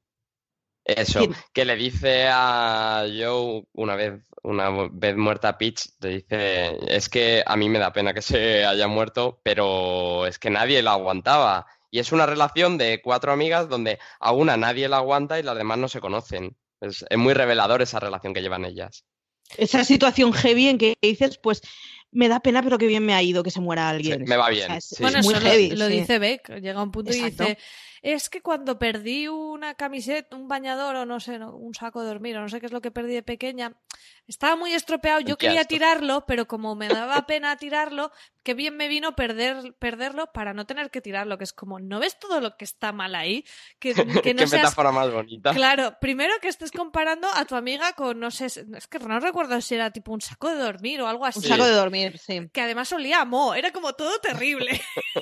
[0.86, 4.14] Eso, que le dice a Joe una vez,
[4.44, 8.64] una vez muerta Peach, le dice, es que a mí me da pena que se
[8.64, 11.66] haya muerto, pero es que nadie la aguantaba.
[11.92, 15.58] Y es una relación de cuatro amigas donde a una nadie la aguanta y las
[15.58, 16.56] demás no se conocen.
[16.80, 19.04] es muy revelador esa relación que llevan ellas
[19.58, 21.62] esa situación heavy en que dices, pues
[22.14, 24.24] me da pena, pero qué bien me ha ido que se muera alguien.
[24.26, 24.68] me va bien.
[25.00, 26.60] Bueno, muy heavy, lo, dice Beck.
[26.62, 27.58] Llega un punto y dice:
[28.02, 32.38] Es que cuando perdí una camiseta, un bañador o no sé, un saco de dormir
[32.38, 33.76] o no sé qué es lo que perdí de pequeña,
[34.28, 35.22] estaba muy estropeado.
[35.22, 38.12] Yo quería tirarlo, pero como me daba pena tirarlo,
[38.44, 41.38] qué bien me vino perder, perderlo para no tener que tirarlo.
[41.38, 43.46] Que es como, ¿no ves todo lo que está mal ahí?
[43.80, 45.54] Que, que no qué metáfora más bonita.
[45.54, 49.60] Claro, primero que estés comparando a tu amiga con, no sé, es que no recuerdo
[49.62, 51.40] si era tipo un saco de dormir o algo así.
[51.40, 52.50] Un saco de dormir, sí.
[52.52, 54.80] Que además olía a mo, era como todo terrible.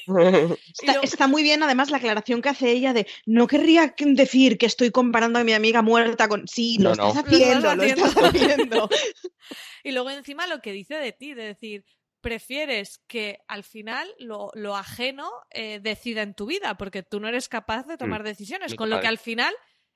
[1.04, 4.92] está, muy bien, además, la aclaración que hace ella de no querría decir que estoy
[4.92, 6.48] comparando a mi amiga muerta con.
[6.48, 8.90] Sí, lo, estás, Haciendo, lo estás haciendo.
[9.84, 11.86] y luego encima lo que dice de ti, de decir,
[12.22, 17.50] prefieres que al final lo, ajeno eh, decida en tu vida, porque tú no eres
[17.50, 19.54] capaz de tomar mm, decisiones, con lo que al final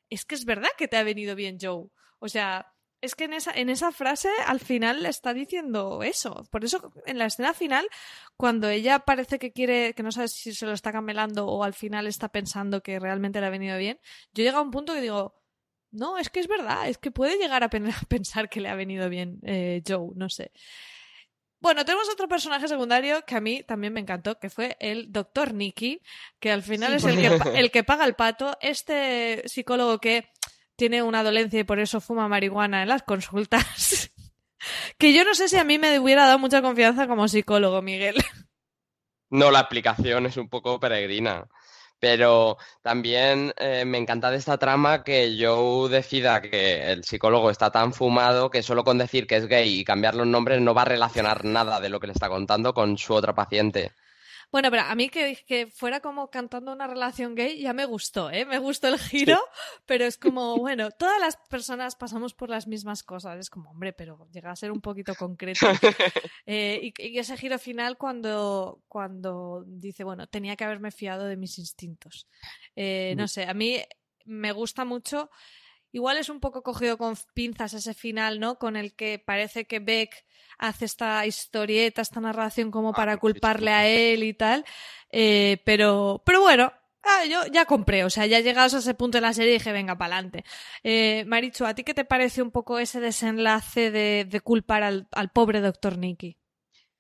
[0.10, 1.88] es que es verdad que te ha venido bien Joe.
[2.20, 6.44] O sea, es que en esa, en esa frase al final le está diciendo eso.
[6.52, 7.88] Por eso en la escena final,
[8.38, 11.74] cuando ella parece que quiere, que no sabe si se lo está camelando o al
[11.74, 14.00] final está pensando que realmente le ha venido bien,
[14.34, 15.36] yo llego a un punto que digo,
[15.92, 17.70] no, es que es verdad, es que puede llegar a,
[18.10, 20.52] pensar que le ha venido bien eh, Joe, no sé.
[21.60, 25.54] Bueno, tenemos otro personaje secundario que a mí también me encantó, que fue el doctor
[25.54, 26.02] Nicky,
[26.40, 28.58] que al final es el que, el que paga el pato.
[28.62, 30.30] Este psicólogo que
[30.76, 34.12] tiene una dolencia y por eso fuma marihuana en las consultas.
[34.98, 38.16] que yo no sé si a mí me hubiera dado mucha confianza como psicólogo, Miguel.
[39.30, 41.48] No, la aplicación es un poco peregrina.
[42.06, 47.72] Pero también eh, me encanta de esta trama que Joe decida que el psicólogo está
[47.72, 50.84] tan fumado que solo con decir que es gay y cambiar los nombres no va
[50.84, 53.92] a relacionar nada de lo que le está contando con su otra paciente.
[54.52, 58.32] Bueno, pero a mí que, que, fuera como cantando una relación gay ya me gustó,
[58.32, 58.46] ¿eh?
[58.46, 59.40] Me gustó el giro,
[59.86, 63.40] pero es como, bueno, todas las personas pasamos por las mismas cosas.
[63.40, 65.66] Es como, hombre, pero llega a ser un poquito concreto.
[66.48, 71.58] Eh, y, ese giro final cuando, cuando dice, bueno, tenía que haberme fiado de mis
[71.58, 72.28] instintos.
[72.76, 73.82] Eh, no sé, a mí
[74.26, 75.30] me gusta mucho.
[75.96, 78.60] Igual es un poco cogido con pinzas ese final, ¿no?
[78.60, 80.26] Con el que parece que Beck
[80.58, 84.66] hace esta historieta, esta narración como para ah, culparle a él y tal.
[85.10, 89.20] Eh, pero, pero bueno, ah, yo ya compré, o sea, ya llegados a ese punto
[89.20, 90.44] de la serie dije, venga, para adelante.
[90.84, 95.30] Eh, Marichu, ¿a ti qué te parece un poco ese desenlace de, culpar al, al
[95.30, 96.38] pobre doctor Nicky?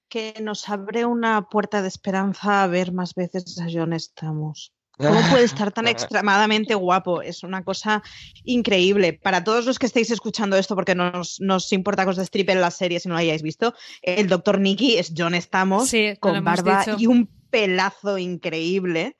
[0.08, 4.75] Que nos abre una puerta de esperanza a ver más veces a John Estamos.
[4.98, 7.22] ¿Cómo puede estar tan extremadamente guapo?
[7.22, 8.04] Es una cosa
[8.43, 9.14] increíble.
[9.14, 12.72] Para todos los que estéis escuchando esto, porque nos, nos importa que os destripen la
[12.72, 17.08] serie si no lo hayáis visto, el doctor Nicky es John Estamos con barba y
[17.08, 19.18] un pelazo increíble.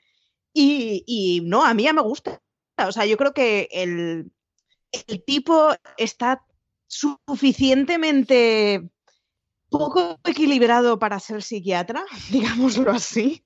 [0.54, 2.42] Y, no, a mí ya me gusta.
[2.78, 4.32] O sea, yo creo que el,
[5.08, 6.46] el tipo está
[6.88, 8.90] suficientemente
[9.70, 13.45] poco equilibrado para ser psiquiatra, digámoslo así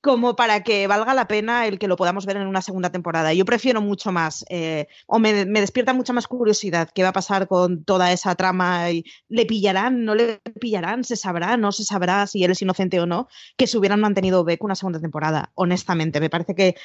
[0.00, 3.32] como para que valga la pena el que lo podamos ver en una segunda temporada.
[3.32, 7.48] Yo prefiero mucho más, eh, o me, despierta mucha más curiosidad qué va a pasar
[7.48, 8.90] con toda esa trama.
[8.90, 10.04] Y, ¿Le pillarán?
[10.04, 11.04] ¿No le pillarán?
[11.04, 11.56] ¿Se sabrá?
[11.56, 13.28] ¿No se sabrá si él es inocente o no?
[13.56, 16.20] Que se hubieran mantenido Beck una segunda temporada, honestamente.
[16.20, 16.76] Me parece que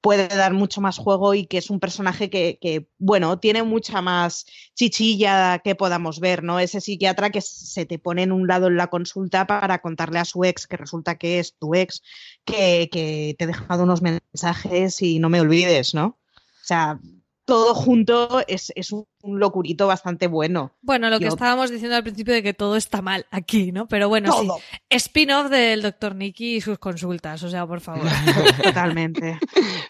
[0.00, 2.56] puede dar mucho más juego y que es un personaje que
[2.98, 6.58] bueno, tiene mucha más chichilla que podamos ver, ¿no?
[6.58, 10.24] Ese psiquiatra que se te pone en un lado en la consulta para contarle a
[10.24, 12.02] su ex que resulta que es tu ex
[12.44, 16.06] que, que, te he dejado unos mensajes y no me olvides, ¿no?
[16.06, 16.98] O sea,
[17.46, 20.72] todo junto es, es un locurito bastante bueno.
[20.82, 23.86] Bueno, lo que estábamos diciendo al principio de que todo está mal aquí, ¿no?
[23.86, 24.58] Pero bueno, todo.
[24.58, 24.78] sí.
[24.90, 26.16] Spin-off del Dr.
[26.16, 28.08] Nicky y sus consultas, o sea, por favor.
[28.62, 29.38] Totalmente.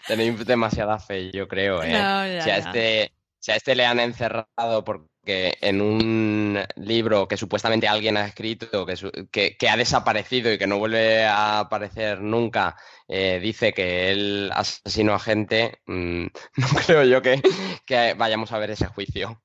[0.07, 1.91] Tenéis demasiada fe, yo creo, ¿eh?
[1.91, 6.57] No, ya, si, a este, si a este le han encerrado por que en un
[6.77, 8.95] libro que supuestamente alguien ha escrito, que,
[9.29, 12.77] que, que, ha desaparecido y que no vuelve a aparecer nunca,
[13.09, 17.41] eh, dice que él asesinó a gente, mmm, no creo yo que,
[17.85, 19.43] que, vayamos a ver ese juicio.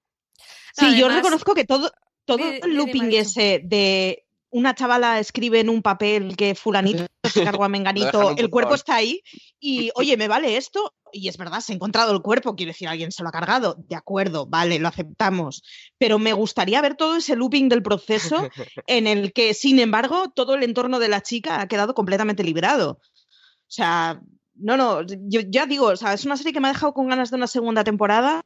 [0.72, 1.90] Sí, Además, yo reconozco que todo,
[2.24, 7.64] todo el looping ese de una chavala escribe en un papel que fulanito se cargó
[7.64, 9.22] a menganito, el cuerpo está ahí
[9.58, 12.86] y, oye, me vale esto, y es verdad, se ha encontrado el cuerpo, quiero decir,
[12.86, 15.62] alguien se lo ha cargado, de acuerdo, vale, lo aceptamos,
[15.98, 18.48] pero me gustaría ver todo ese looping del proceso
[18.86, 23.00] en el que, sin embargo, todo el entorno de la chica ha quedado completamente liberado.
[23.00, 24.20] O sea,
[24.62, 27.08] no, no, yo ya digo, o sea, es una serie que me ha dejado con
[27.08, 28.44] ganas de una segunda temporada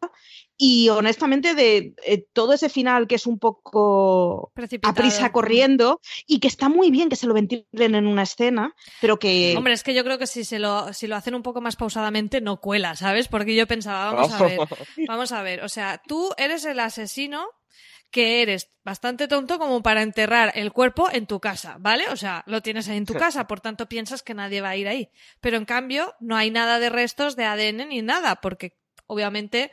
[0.57, 4.93] y honestamente de eh, todo ese final que es un poco Precipitado.
[4.93, 8.75] a prisa corriendo y que está muy bien que se lo ventilen en una escena,
[9.01, 9.55] pero que...
[9.57, 11.77] Hombre, es que yo creo que si, se lo, si lo hacen un poco más
[11.77, 13.29] pausadamente no cuela, ¿sabes?
[13.29, 14.59] Porque yo pensaba, vamos a ver,
[15.09, 17.47] vamos a ver, o sea, tú eres el asesino
[18.11, 22.09] que eres bastante tonto como para enterrar el cuerpo en tu casa, ¿vale?
[22.09, 24.77] O sea, lo tienes ahí en tu casa, por tanto piensas que nadie va a
[24.77, 25.11] ir ahí.
[25.41, 29.71] Pero en cambio, no hay nada de restos de ADN ni nada, porque obviamente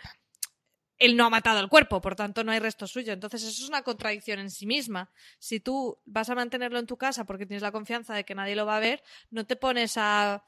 [0.98, 3.14] él no ha matado el cuerpo, por tanto no hay resto suyo.
[3.14, 5.12] Entonces eso es una contradicción en sí misma.
[5.40, 8.56] Si tú vas a mantenerlo en tu casa porque tienes la confianza de que nadie
[8.56, 10.46] lo va a ver, no te pones a,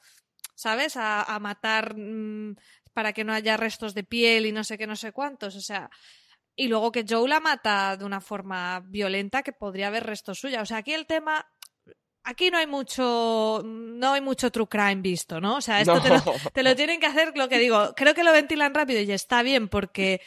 [0.56, 0.98] ¿sabes?
[0.98, 2.56] A, a matar mmm,
[2.94, 5.56] para que no haya restos de piel y no sé qué, no sé cuántos.
[5.56, 5.90] O sea,
[6.56, 10.62] y luego que Joe la mata de una forma violenta que podría haber resto suya.
[10.62, 11.46] O sea, aquí el tema.
[12.24, 13.62] Aquí no hay mucho.
[13.66, 15.58] No hay mucho true crime visto, ¿no?
[15.58, 16.02] O sea, esto No.
[16.02, 17.94] te, lo, te lo tienen que hacer, lo que digo.
[17.96, 20.22] Creo que lo ventilan rápido y está bien porque.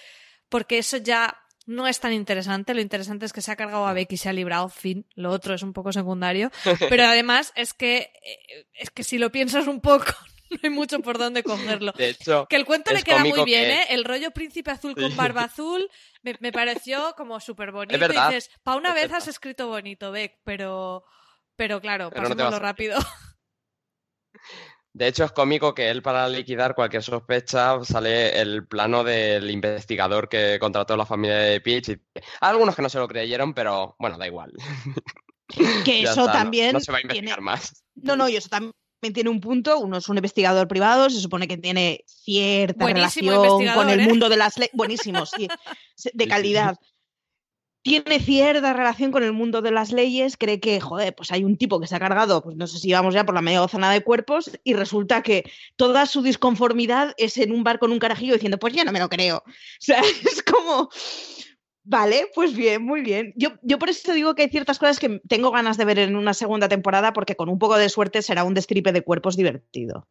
[0.48, 2.72] Porque eso ya no es tan interesante.
[2.72, 4.68] Lo interesante es que se ha cargado a Becky y se ha librado.
[4.68, 5.06] Fin.
[5.14, 6.50] Lo otro es un poco secundario.
[6.88, 8.12] Pero además es que.
[8.22, 10.12] eh, Es que si lo piensas un poco.
[10.50, 11.92] No hay mucho por dónde cogerlo.
[11.92, 13.86] De hecho, Que el cuento le queda muy bien, que- ¿eh?
[13.90, 15.88] El rollo príncipe azul con barba azul
[16.22, 17.94] me, me pareció como súper bonito.
[17.94, 19.18] Es verdad, Y dices, pa' una vez verdad.
[19.18, 21.04] has escrito bonito, Beck, pero,
[21.56, 22.98] pero claro, Pero pasémoslo a- rápido.
[24.94, 30.28] De hecho, es cómico que él, para liquidar cualquier sospecha, sale el plano del investigador
[30.28, 31.90] que contrató la familia de Peach.
[31.90, 32.00] Y...
[32.40, 34.52] Algunos que no se lo creyeron, pero bueno, da igual.
[35.84, 37.84] Que eso está, también No, se va a tiene- investigar más.
[37.94, 39.78] No, no, y eso también tiene un punto.
[39.78, 44.08] Uno es un investigador privado, se supone que tiene cierta Buenísimo relación con el ¿eh?
[44.08, 44.72] mundo de las leyes.
[44.74, 45.48] Buenísimo, sí,
[45.94, 46.76] se- de calidad.
[47.82, 51.56] Tiene cierta relación con el mundo de las leyes, cree que, joder, pues hay un
[51.56, 53.90] tipo que se ha cargado, pues no sé si vamos ya por la media docena
[53.92, 58.34] de cuerpos, y resulta que toda su disconformidad es en un bar con un carajillo
[58.34, 59.42] diciendo, pues ya no me lo creo.
[59.46, 60.90] O sea, es como,
[61.90, 63.32] Vale, pues bien, muy bien.
[63.34, 66.16] Yo, yo por eso digo que hay ciertas cosas que tengo ganas de ver en
[66.16, 70.06] una segunda temporada porque con un poco de suerte será un destripe de cuerpos divertido.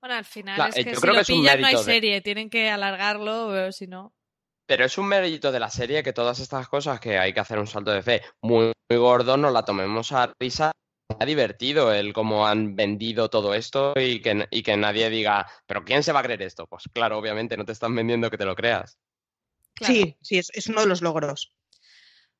[0.00, 1.60] Bueno, al final Claro, es eh, que yo si creo lo que es un pillan
[1.60, 4.12] no hay de- serie, tienen que alargarlo, eh, si no.
[4.66, 7.60] Pero es un mérito de la serie que todas estas cosas que hay que hacer
[7.60, 10.72] un salto de fe muy, muy gordo nos la tomemos a risa.
[11.20, 15.84] Ha divertido el cómo han vendido todo esto y que, y que nadie diga, ¿pero
[15.84, 16.66] quién se va a creer esto?
[16.66, 18.98] Pues claro, obviamente no te están vendiendo que te lo creas.
[19.76, 19.94] Claro.
[19.94, 21.52] Sí, sí, es, es uno de los logros.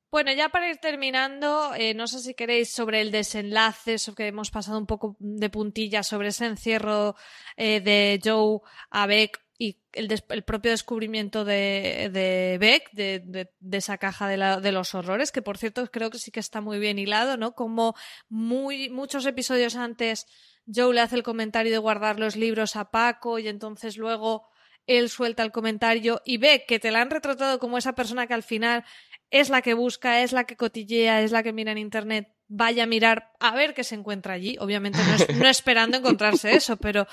[0.09, 4.27] Bueno, ya para ir terminando, eh, no sé si queréis sobre el desenlace, sobre que
[4.27, 7.15] hemos pasado un poco de puntillas sobre ese encierro
[7.57, 8.59] eh, de Joe
[8.89, 13.97] a Beck y el, des- el propio descubrimiento de, de Beck, de, de- de esa
[13.97, 16.79] caja de, la- de los horrores, que por cierto creo que sí que está muy
[16.79, 17.53] bien hilado, ¿no?
[17.53, 17.93] Como
[18.29, 20.25] muy, muchos episodios antes
[20.73, 24.47] Joe le hace el comentario de guardar los libros a Paco y entonces luego
[24.87, 28.33] él suelta el comentario y ve que te la han retratado como esa persona que
[28.33, 28.83] al final
[29.29, 32.83] es la que busca, es la que cotillea, es la que mira en internet, vaya
[32.83, 34.55] a mirar a ver qué se encuentra allí.
[34.59, 37.05] Obviamente no, es- no esperando encontrarse eso, pero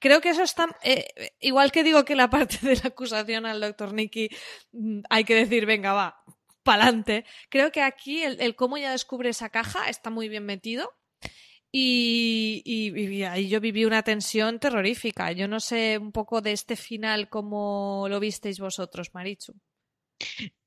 [0.00, 0.66] creo que eso está.
[0.82, 1.06] eh,
[1.40, 4.28] igual que digo que la parte de la acusación al doctor Nicky
[4.72, 6.24] mm, hay que decir, venga, va,
[6.64, 7.24] pa'lante.
[7.48, 10.92] Creo que aquí el, el cómo ella descubre esa caja está muy bien metido.
[11.72, 15.30] Y, ahí yo viví una tensión terrorífica.
[15.32, 19.54] Yo no sé un poco de este final cómo lo visteis vosotros, Marichu.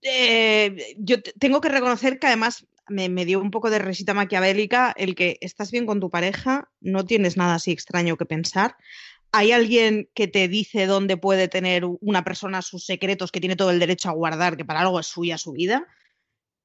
[0.02, 4.14] Eh, yo te- tengo que reconocer que además me, me dio un poco de risita
[4.14, 8.76] maquiavélica el que estás bien con tu pareja, no tienes nada así extraño que pensar.
[9.32, 13.72] Hay alguien que te dice dónde puede tener una persona sus secretos, que tiene todo
[13.72, 15.88] el derecho a guardar, que para algo es suya su vida,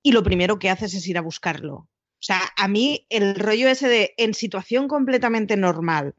[0.02, 1.88] y lo primero que haces es ir a buscarlo.
[2.20, 6.14] O sea, a mí el rollo ese de en situación completamente normal,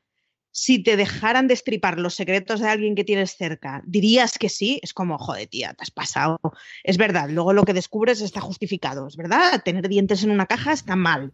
[0.51, 4.93] si te dejaran destripar los secretos de alguien que tienes cerca, dirías que sí, es
[4.93, 6.39] como, joder, tía, te has pasado.
[6.83, 10.71] Es verdad, luego lo que descubres está justificado, es verdad, tener dientes en una caja
[10.71, 11.33] está mal,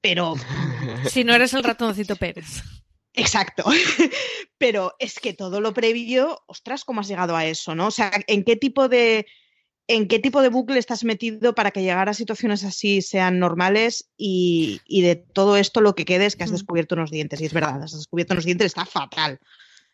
[0.00, 0.34] pero
[1.10, 2.62] Si no eres el ratoncito Pérez.
[3.14, 3.64] Exacto.
[4.58, 7.86] Pero es que todo lo previo, ostras, ¿cómo has llegado a eso, no?
[7.86, 9.26] O sea, ¿en qué tipo de
[9.88, 14.08] en qué tipo de bucle estás metido para que llegar a situaciones así sean normales
[14.16, 17.40] y, y de todo esto lo que quede es que has descubierto unos dientes.
[17.40, 19.38] Y es verdad, has descubierto unos dientes, está fatal.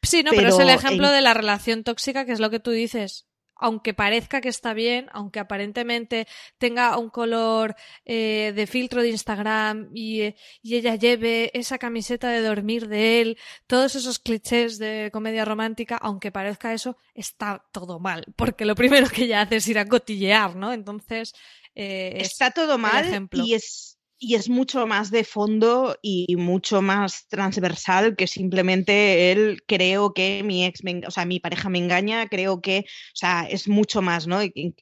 [0.03, 2.59] Sí, no, pero, es el ejemplo en- de la relación tóxica, que es lo que
[2.61, 3.27] tú dices.
[3.57, 6.27] Aunque parezca que está bien, aunque aparentemente
[6.59, 12.29] tenga un color eh, de filtro de Instagram y, eh, y ella lleve esa camiseta
[12.31, 17.99] de dormir de él, todos esos clichés de comedia romántica, aunque parezca eso, está todo
[18.01, 18.25] mal.
[18.37, 20.73] Porque lo primero que ella hace es ir a cotillear, ¿no?
[20.73, 21.35] Entonces.
[21.75, 23.92] eh, es Está todo mal y es,
[24.25, 30.43] y es mucho más de fondo y mucho más transversal que simplemente él creo que
[30.45, 34.01] mi ex, me o sea, mi pareja me engaña, creo que, o sea, es mucho
[34.01, 34.41] más, ¿no?
[34.45, 34.77] Y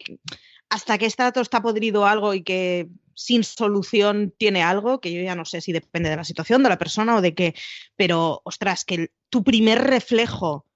[0.69, 5.23] hasta que está todo está podrido algo y que sin solución tiene algo, que yo
[5.23, 7.55] ya no sé si depende de la situación, de la persona o de qué,
[7.97, 10.67] pero ostras, que el- tu primer reflejo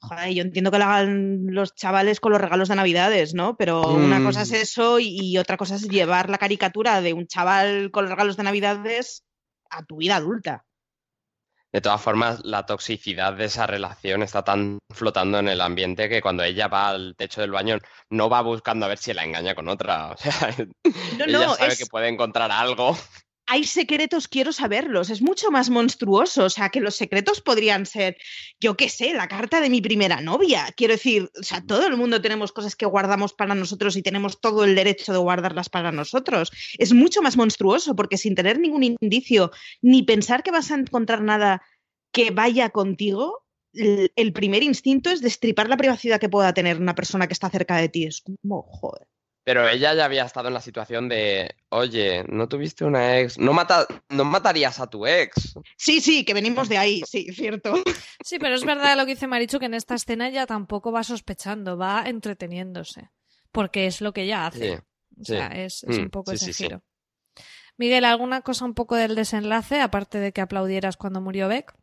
[0.00, 3.56] Joder, yo entiendo que lo hagan los chavales con los regalos de Navidades, ¿no?
[3.56, 4.54] Pero una cosa es Mm.
[4.54, 8.36] eso y, y otra cosa es llevar la caricatura de un chaval con los regalos
[8.36, 9.24] de Navidades
[9.70, 10.64] a tu vida adulta.
[11.70, 16.22] De todas formas, la toxicidad de esa relación está tan flotando en el ambiente que
[16.22, 17.76] cuando ella va al techo del baño
[18.08, 20.12] no va buscando a ver si la engaña con otra.
[20.14, 20.54] O sea,
[21.18, 22.96] No, ella no, sabe es- que puede encontrar algo.
[23.50, 25.08] Hay secretos, quiero saberlos.
[25.08, 26.44] Es mucho más monstruoso.
[26.44, 28.18] O sea, que los secretos podrían ser,
[28.60, 30.66] yo qué sé, la carta de mi primera novia.
[30.76, 34.40] Quiero decir, o sea, todo el mundo tenemos cosas que guardamos para nosotros y tenemos
[34.40, 36.52] todo el derecho de guardarlas para nosotros.
[36.76, 39.50] Es mucho más monstruoso porque sin tener ningún indicio
[39.80, 41.62] ni pensar que vas a encontrar nada
[42.12, 47.26] que vaya contigo, el, primer instinto es destripar la privacidad que pueda tener una persona
[47.26, 48.04] que está cerca de ti.
[48.04, 49.06] Es como, joder.
[49.48, 53.38] Pero ella ya había estado en la situación de, oye, ¿no tuviste una ex?
[53.38, 55.54] ¿No, mata no matarías a tu ex?
[55.74, 57.72] Sí, sí, que venimos de ahí, sí, cierto.
[58.22, 61.02] Sí, pero es verdad lo que dice Marichu, que en esta escena ella tampoco va
[61.02, 63.08] sospechando, va entreteniéndose.
[63.50, 64.68] Porque es lo que ella hace.
[64.68, 64.78] Sí,
[65.18, 65.60] O sea, sí.
[65.60, 66.64] es, es Mm, un poco sí, ese sí, sí.
[66.64, 66.82] giro.
[67.78, 71.74] Miguel, ¿alguna cosa un poco del desenlace, aparte de que aplaudieras cuando murió Beck?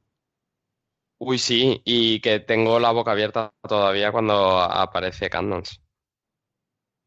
[1.18, 5.78] Uy, sí, y que tengo la boca abierta todavía cuando aparece Candance.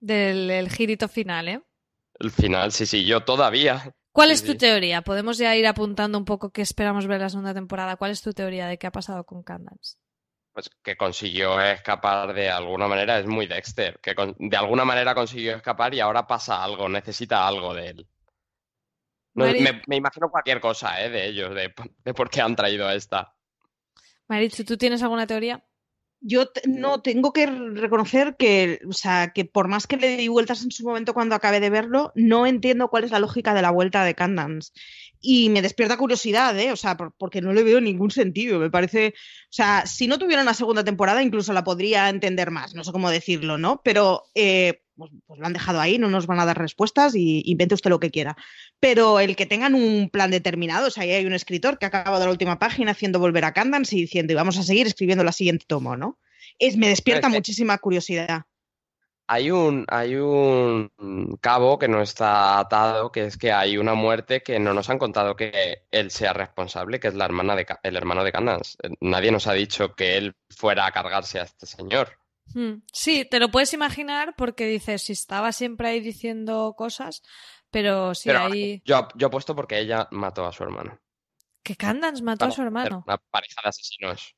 [0.00, 1.62] Del el girito final, ¿eh?
[2.20, 3.92] El final, sí, sí, yo todavía.
[4.12, 4.58] ¿Cuál Sí, es tu sí.
[4.58, 5.00] teoría?
[5.00, 7.96] Podemos ya ir apuntando un poco qué esperamos ver la segunda temporada.
[7.96, 9.96] ¿Cuál es tu teoría de qué ha pasado con Candance?
[10.52, 15.14] Pues que consiguió escapar de alguna manera, es muy Dexter, que con- de alguna manera
[15.14, 18.08] consiguió escapar y ahora pasa algo, necesita algo de él.
[19.34, 21.08] No, me, me imagino cualquier cosa, ¿eh?
[21.10, 21.72] de ellos, de,
[22.04, 23.34] de por qué han traído a esta.
[24.28, 25.64] Marichu, ¿tú tienes alguna teoría?
[26.20, 30.64] Yo no tengo que reconocer que, o sea, que por más que le di vueltas
[30.64, 33.70] en su momento cuando acabé de verlo, no entiendo cuál es la lógica de la
[33.70, 34.72] vuelta de Candance.
[35.20, 36.70] Y me despierta curiosidad, ¿eh?
[36.72, 38.58] O sea, por- porque no le veo ningún sentido.
[38.58, 42.74] Me parece, o sea, si no tuviera una segunda temporada, incluso la podría entender más.
[42.74, 43.80] No sé cómo decirlo, ¿no?
[43.84, 47.42] Pero eh, pues, pues lo han dejado ahí, no nos van a dar respuestas y
[47.46, 48.36] invente usted lo que quiera.
[48.80, 51.88] Pero el que tengan un plan determinado, o sea, ahí hay un escritor que ha
[51.88, 55.24] acabado la última página haciendo volver a Candance y diciendo, y vamos a seguir escribiendo
[55.24, 56.18] la siguiente tomo, ¿no?
[56.58, 58.42] Es, me despierta Es que- muchísima curiosidad.
[59.30, 60.90] Hay un, hay un
[61.40, 64.98] cabo que no está atado, que es que hay una muerte que no nos han
[64.98, 68.78] contado que él sea responsable, que es la hermana de, el hermano de Candance.
[68.82, 72.18] Eh, Nadie nos ha dicho que él fuera a cargarse a este señor.
[72.54, 77.22] Hmm, Sí, te lo puedes imaginar porque dices, si estaba siempre ahí diciendo cosas,
[77.70, 78.80] pero sí, Pero ahí...
[78.86, 80.98] yo, yo apuesto porque ella mató a su hermano.
[81.62, 83.04] Que Candance mató a su hermano.
[83.06, 84.34] Una pareja de asesinos.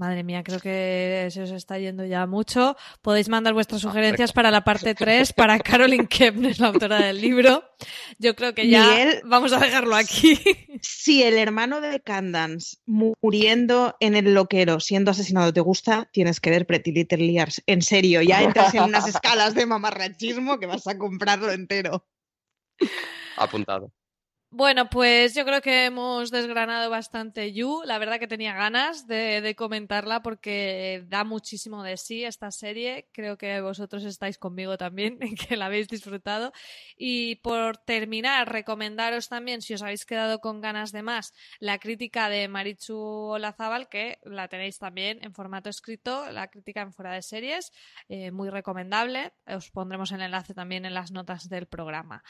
[0.00, 2.74] Madre mía, creo que se os está yendo ya mucho.
[3.02, 7.62] Podéis mandar vuestras sugerencias para la parte 3 para Caroline Kepner, la autora del libro.
[8.18, 10.40] Yo creo que ya Miguel- vamos a dejarlo aquí.
[10.80, 16.48] Si el hermano de Candance muriendo en el loquero siendo asesinado te gusta, tienes que
[16.48, 17.62] ver Pretty Little Liars.
[17.66, 22.06] En serio, ya entras en unas escalas de mamarrachismo que vas a comprarlo entero.
[23.36, 23.92] Apuntado.
[24.52, 27.82] Bueno, pues yo creo que hemos desgranado bastante You.
[27.84, 33.08] La verdad que tenía ganas de, comentarla porque da muchísimo de sí esta serie.
[33.12, 36.52] Creo que vosotros estáis conmigo también, que la habéis disfrutado.
[36.96, 42.28] Y por terminar, recomendaros también, si os habéis quedado con ganas de más, la crítica
[42.28, 47.22] de Marichu Olazábal, que la tenéis también en formato escrito, la crítica en fuera de
[47.22, 47.70] series,
[48.08, 49.32] eh, muy recomendable.
[49.46, 52.24] Os pondremos el enlace también en las notas del programa.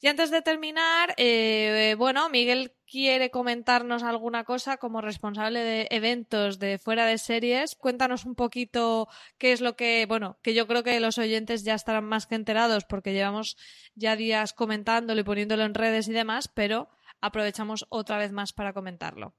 [0.00, 1.65] Y antes de terminar, eh,
[1.96, 7.74] bueno, Miguel quiere comentarnos alguna cosa como responsable de eventos de fuera de series.
[7.74, 11.74] Cuéntanos un poquito qué es lo que, bueno, que yo creo que los oyentes ya
[11.74, 13.56] estarán más que enterados porque llevamos
[13.94, 16.88] ya días comentándolo y poniéndolo en redes y demás, pero
[17.20, 19.34] aprovechamos otra vez más para comentarlo.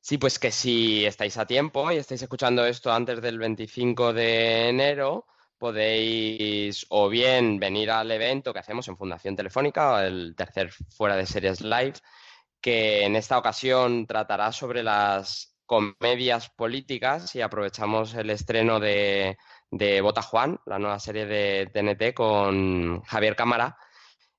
[0.00, 4.68] Sí, pues que si estáis a tiempo y estáis escuchando esto antes del 25 de
[4.68, 5.26] enero,
[5.58, 11.26] podéis o bien venir al evento que hacemos en Fundación Telefónica, el tercer fuera de
[11.26, 11.94] series live,
[12.60, 19.36] que en esta ocasión tratará sobre las comedias políticas y aprovechamos el estreno de,
[19.70, 23.76] de Bota Juan, la nueva serie de TNT con Javier Cámara,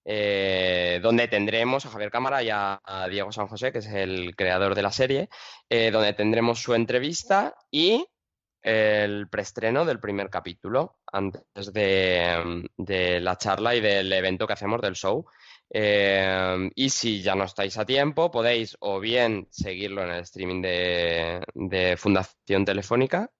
[0.09, 2.79] eh, donde tendremos a Javier Cámara y a,
[3.09, 5.27] Diego San José, que es el creador de la serie,
[5.69, 8.07] eh, donde tendremos su entrevista y
[8.67, 12.69] el preestreno del primer capítulo antes de,
[13.21, 15.25] la charla y del evento que hacemos del show.
[15.69, 20.61] Eh, y si ya no estáis a tiempo, podéis o bien seguirlo en el streaming
[20.61, 23.31] de, Fundación Telefónica,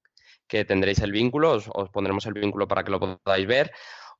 [0.48, 3.74] que tendréis el vínculo, os, os, pondremos el vínculo para que lo podáis ver,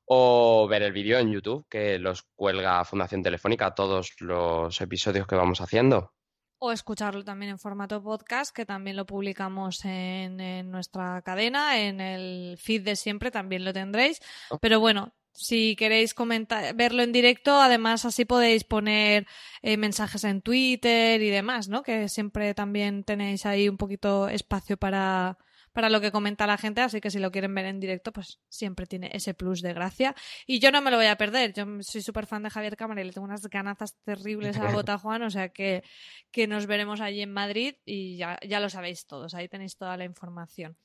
[0.04, 5.36] o ver el vídeo en YouTube, que los cuelga Fundación Telefónica todos los episodios que
[5.36, 6.12] vamos haciendo
[6.58, 12.58] o escucharlo también en formato podcast, que también lo publicamos en, nuestra cadena, en el
[12.58, 14.20] feed de siempre también lo tendréis.
[14.50, 14.58] Oh.
[14.58, 19.26] Pero bueno, si queréis comentar, verlo en directo, además así podéis poner
[19.62, 21.82] eh, mensajes en Twitter y demás, ¿no?
[21.82, 25.38] Que siempre también tenéis ahí un poquito espacio para,
[25.72, 28.40] para lo que comenta la gente, así que si lo quieren ver en directo, pues
[28.48, 30.14] siempre tiene ese plus de gracia.
[30.46, 33.00] Y yo no me lo voy a perder, yo soy súper fan de Javier Cámara
[33.00, 35.82] y le tengo unas ganazas terribles a Bota Juan, o sea que,
[36.30, 39.96] que nos veremos allí en Madrid y ya, ya lo sabéis todos, ahí tenéis toda
[39.96, 40.76] la información.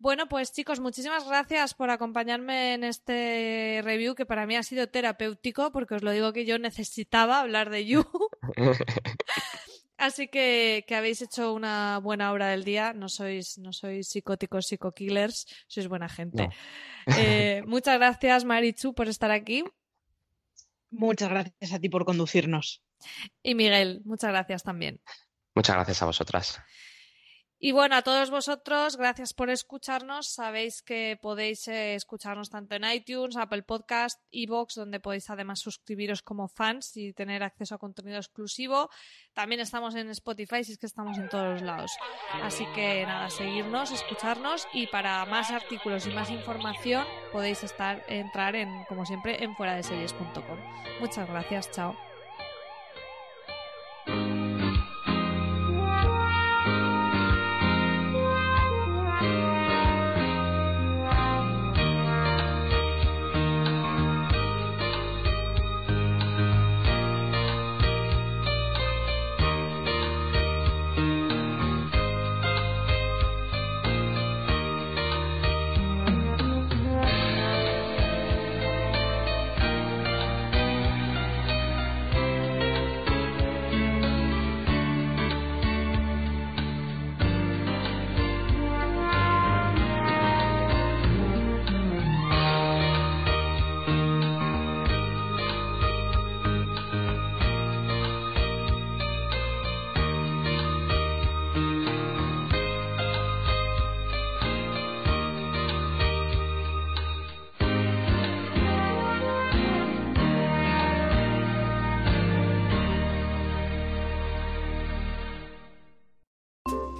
[0.00, 4.88] Bueno, pues chicos, muchísimas gracias por acompañarme en este review que para mí ha sido
[4.88, 8.06] terapéutico, porque os lo digo que yo necesitaba hablar de You.
[10.00, 12.94] Así que, que, habéis hecho una buena obra del día.
[12.94, 16.48] No sois, no sois psicóticos, psico-killers, sois buena gente.
[17.18, 19.62] Eh, muchas gracias, Marichu, por estar aquí.
[20.90, 22.82] Muchas gracias a ti por conducirnos.
[23.42, 25.00] Y Miguel, muchas gracias también.
[25.54, 26.60] Muchas gracias a vosotras.
[27.62, 30.28] Y bueno, a todos vosotros, gracias por escucharnos.
[30.28, 36.22] Sabéis que podéis eh, escucharnos tanto en iTunes, Apple Podcast, Evox, donde podéis además suscribiros
[36.22, 38.88] como fans y tener acceso a contenido exclusivo.
[39.34, 41.92] También estamos en Spotify, si es que estamos en todos los lados.
[42.42, 48.56] Así que nada, seguirnos, escucharnos y para más artículos y más información podéis estar entrar
[48.56, 50.58] en, como siempre, en fuera de series.com.
[50.98, 52.09] Muchas gracias, chao.